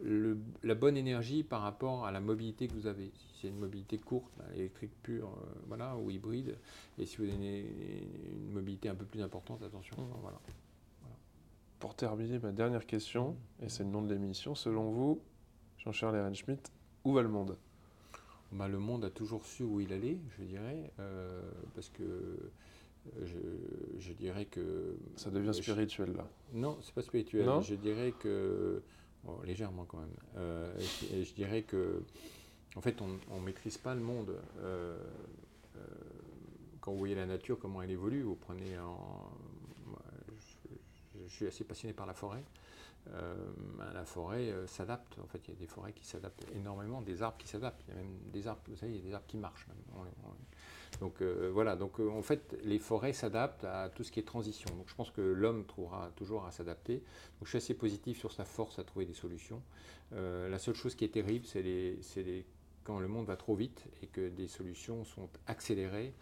le- 0.00 0.38
la 0.62 0.74
bonne 0.76 0.96
énergie 0.96 1.42
par 1.42 1.62
rapport 1.62 2.06
à 2.06 2.12
la 2.12 2.20
mobilité 2.20 2.68
que 2.68 2.72
vous 2.74 2.86
avez. 2.86 3.10
Si 3.16 3.26
c'est 3.40 3.48
une 3.48 3.58
mobilité 3.58 3.98
courte, 3.98 4.32
bah, 4.38 4.44
électrique 4.54 4.92
pure, 5.02 5.28
euh, 5.28 5.58
voilà, 5.66 5.96
ou 5.96 6.08
hybride, 6.10 6.56
et 6.98 7.06
si 7.06 7.16
vous 7.16 7.24
avez 7.24 7.34
une, 7.34 7.42
une 8.46 8.52
mobilité 8.52 8.88
un 8.88 8.94
peu 8.94 9.04
plus 9.04 9.22
importante, 9.22 9.62
attention. 9.62 9.96
Mhm. 10.00 10.06
Voilà. 10.20 10.40
Pour 11.80 11.96
terminer, 11.96 12.38
ma 12.38 12.52
dernière 12.52 12.86
question, 12.86 13.36
et 13.60 13.68
c'est 13.68 13.82
le 13.82 13.90
nom 13.90 14.02
de 14.02 14.12
l'émission, 14.14 14.54
selon 14.54 14.90
vous, 14.90 15.20
Jean-Charles 15.78 16.14
Ehrenschmidt, 16.16 16.70
où 17.04 17.12
va 17.12 17.22
le 17.22 17.28
monde? 17.28 17.56
Bah, 18.52 18.68
le 18.68 18.78
monde 18.78 19.04
a 19.06 19.10
toujours 19.10 19.46
su 19.46 19.62
où 19.62 19.80
il 19.80 19.92
allait, 19.94 20.18
je 20.38 20.44
dirais, 20.44 20.92
euh, 21.00 21.40
parce 21.74 21.88
que 21.88 22.02
euh, 22.02 23.24
je, 23.24 23.38
je 23.98 24.12
dirais 24.12 24.44
que... 24.44 24.94
Ça 25.16 25.30
devient 25.30 25.54
spirituel 25.54 26.14
là. 26.14 26.28
Non, 26.52 26.76
c'est 26.82 26.94
pas 26.94 27.00
spirituel. 27.00 27.46
Non 27.46 27.62
je 27.62 27.74
dirais 27.74 28.12
que... 28.12 28.82
bon, 29.24 29.40
légèrement 29.42 29.86
quand 29.86 30.00
même. 30.00 30.16
Euh, 30.36 30.70
et, 30.78 31.16
et 31.20 31.24
je 31.24 31.32
dirais 31.32 31.62
que... 31.62 32.02
En 32.76 32.82
fait, 32.82 33.00
on 33.00 33.38
ne 33.38 33.44
maîtrise 33.44 33.78
pas 33.78 33.94
le 33.94 34.02
monde. 34.02 34.36
Euh, 34.58 34.98
quand 36.80 36.92
vous 36.92 36.98
voyez 36.98 37.14
la 37.14 37.26
nature, 37.26 37.58
comment 37.58 37.80
elle 37.80 37.90
évolue, 37.90 38.22
vous 38.22 38.36
prenez 38.36 38.78
en... 38.78 39.30
moi, 39.86 40.02
je, 40.38 41.26
je 41.26 41.34
suis 41.34 41.46
assez 41.46 41.64
passionné 41.64 41.94
par 41.94 42.06
la 42.06 42.14
forêt. 42.14 42.44
Euh, 43.10 43.34
la 43.94 44.04
forêt 44.04 44.50
euh, 44.50 44.66
s'adapte. 44.66 45.18
En 45.18 45.26
fait, 45.26 45.40
il 45.48 45.54
y 45.54 45.56
a 45.56 45.60
des 45.60 45.66
forêts 45.66 45.92
qui 45.92 46.06
s'adaptent 46.06 46.46
énormément, 46.54 47.02
des 47.02 47.22
arbres 47.22 47.36
qui 47.36 47.48
s'adaptent. 47.48 47.82
Il 47.88 47.94
y 47.94 47.98
a 47.98 48.00
même 48.00 48.16
des 48.32 48.46
arbres, 48.46 48.62
vous 48.68 48.76
savez, 48.76 48.92
il 48.92 48.98
y 48.98 49.00
a 49.00 49.02
des 49.02 49.14
arbres 49.14 49.26
qui 49.26 49.38
marchent. 49.38 49.66
donc 51.00 51.20
euh, 51.20 51.50
voilà, 51.52 51.74
donc 51.74 51.98
en 51.98 52.22
fait, 52.22 52.56
les 52.62 52.78
forêts 52.78 53.12
s'adaptent 53.12 53.64
à 53.64 53.90
tout 53.90 54.04
ce 54.04 54.12
qui 54.12 54.20
est 54.20 54.24
transition. 54.24 54.72
Donc 54.76 54.88
je 54.88 54.94
pense 54.94 55.10
que 55.10 55.20
l'homme 55.20 55.66
trouvera 55.66 56.12
toujours 56.14 56.46
à 56.46 56.52
s'adapter. 56.52 56.98
Donc 56.98 57.44
je 57.44 57.48
suis 57.48 57.58
assez 57.58 57.74
positif 57.74 58.18
sur 58.18 58.30
sa 58.32 58.44
force 58.44 58.78
à 58.78 58.84
trouver 58.84 59.04
des 59.04 59.14
solutions. 59.14 59.62
La 60.12 60.58
seule 60.58 60.74
chose 60.74 60.94
qui 60.94 61.06
est 61.06 61.14
terrible, 61.14 61.46
c'est 61.46 62.44
quand 62.84 63.00
le 63.00 63.08
monde 63.08 63.26
va 63.26 63.36
trop 63.36 63.54
vite 63.54 63.86
et 64.02 64.06
que 64.06 64.28
des 64.28 64.46
solutions 64.46 65.04
sont 65.04 65.30
accélérées 65.46 66.12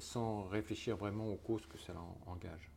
sans 0.00 0.44
réfléchir 0.48 0.96
vraiment 0.96 1.30
aux 1.30 1.36
causes 1.36 1.66
que 1.66 1.78
ça 1.78 1.94
engage. 2.26 2.73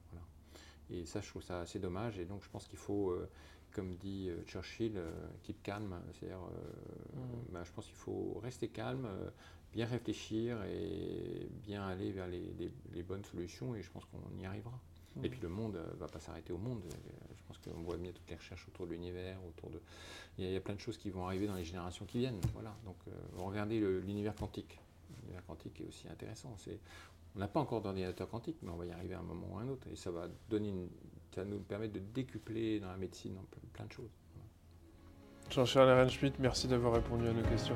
Et 0.89 1.06
ça, 1.06 1.21
je 1.21 1.30
trouve 1.30 1.43
ça 1.43 1.62
assez 1.62 1.80
dommage. 1.80 2.19
Et 2.19 2.26
donc, 2.26 2.43
je 2.43 2.50
pense 2.50 2.67
qu'il 2.67 2.78
faut, 2.78 3.12
euh, 3.12 3.30
comme 3.71 3.95
dit 3.95 4.30
euh, 4.30 4.43
Churchill, 4.45 5.00
keep 5.43 5.62
calm. 5.63 6.00
C'est-à-dire, 6.13 6.39
mmh. 6.39 7.52
bah, 7.52 7.63
je 7.63 7.71
pense 7.71 7.86
qu'il 7.86 7.95
faut 7.95 8.39
rester 8.41 8.69
calme, 8.69 9.08
bien 9.73 9.86
réfléchir 9.86 10.63
et 10.65 11.47
bien 11.63 11.86
aller 11.86 12.12
vers 12.12 12.28
les, 12.28 13.04
bonnes 13.04 13.26
solutions. 13.26 13.76
Et 13.76 13.82
je 13.82 13.91
pense 13.91 14.06
qu'on 14.06 14.38
y 14.39 14.45
arrivera. 14.45 14.80
Mmh. 15.15 15.26
Et 15.26 15.30
puis 15.30 15.39
le 15.41 15.50
monde 15.50 15.76
ne 15.76 16.00
va 16.00 16.08
pas 16.08 16.19
s'arrêter 16.19 16.54
au 16.54 16.58
monde. 16.58 16.82
Je 17.36 17.43
pense 17.47 17.58
qu'on 17.60 17.82
voit 17.82 17.97
bien 17.97 18.12
toutes 18.12 18.30
les 18.30 18.36
recherches 18.36 18.67
autour 18.67 18.88
de 18.88 18.91
l'univers, 18.91 19.38
autour 19.47 19.69
de. 19.69 19.82
Il 20.38 20.50
y, 20.50 20.56
a, 20.56 20.62
plein 20.62 20.76
de 20.76 20.80
choses 20.80 20.97
qui 20.97 21.10
vont 21.10 21.26
arriver 21.26 21.47
dans 21.47 21.56
les 21.56 21.63
générations 21.63 22.06
qui 22.06 22.19
viennent. 22.19 22.41
Voilà. 22.54 22.76
Donc, 22.86 22.97
regardez 23.38 23.80
l'univers 23.80 24.36
quantique. 24.36 24.80
L'univers 25.21 25.45
quantique 25.45 25.82
est 25.82 25.86
aussi 25.86 26.08
intéressant. 26.08 26.56
On 27.38 27.39
n'a 27.39 27.47
pas 27.47 27.60
encore 27.60 27.82
d'ordinateur 27.82 28.28
quantique, 28.28 28.58
mais 28.63 28.71
on 28.71 28.78
va 28.78 28.86
y 28.88 28.91
arriver 28.91 29.13
à 29.13 29.19
un 29.19 29.23
moment 29.23 29.47
ou 29.52 29.58
à 29.60 29.62
un 29.62 29.67
autre. 29.69 29.88
Et 29.91 29.95
ça 29.95 30.10
va, 30.10 30.28
donner 30.50 30.73
ça 31.36 31.45
nous 31.45 31.60
permettre 31.60 31.93
de 31.93 32.00
décupler 32.00 32.80
dans 32.80 32.88
la 32.88 32.97
médecine 32.97 33.38
plein 33.73 33.86
de 33.86 33.91
choses. 33.91 34.10
Jean-Charles 35.52 35.89
Ehrenschmidt, 35.89 36.36
merci 36.39 36.67
d'avoir 36.67 36.93
répondu 36.93 37.28
à 37.28 37.34
nos 37.34 37.43
questions. 37.43 37.76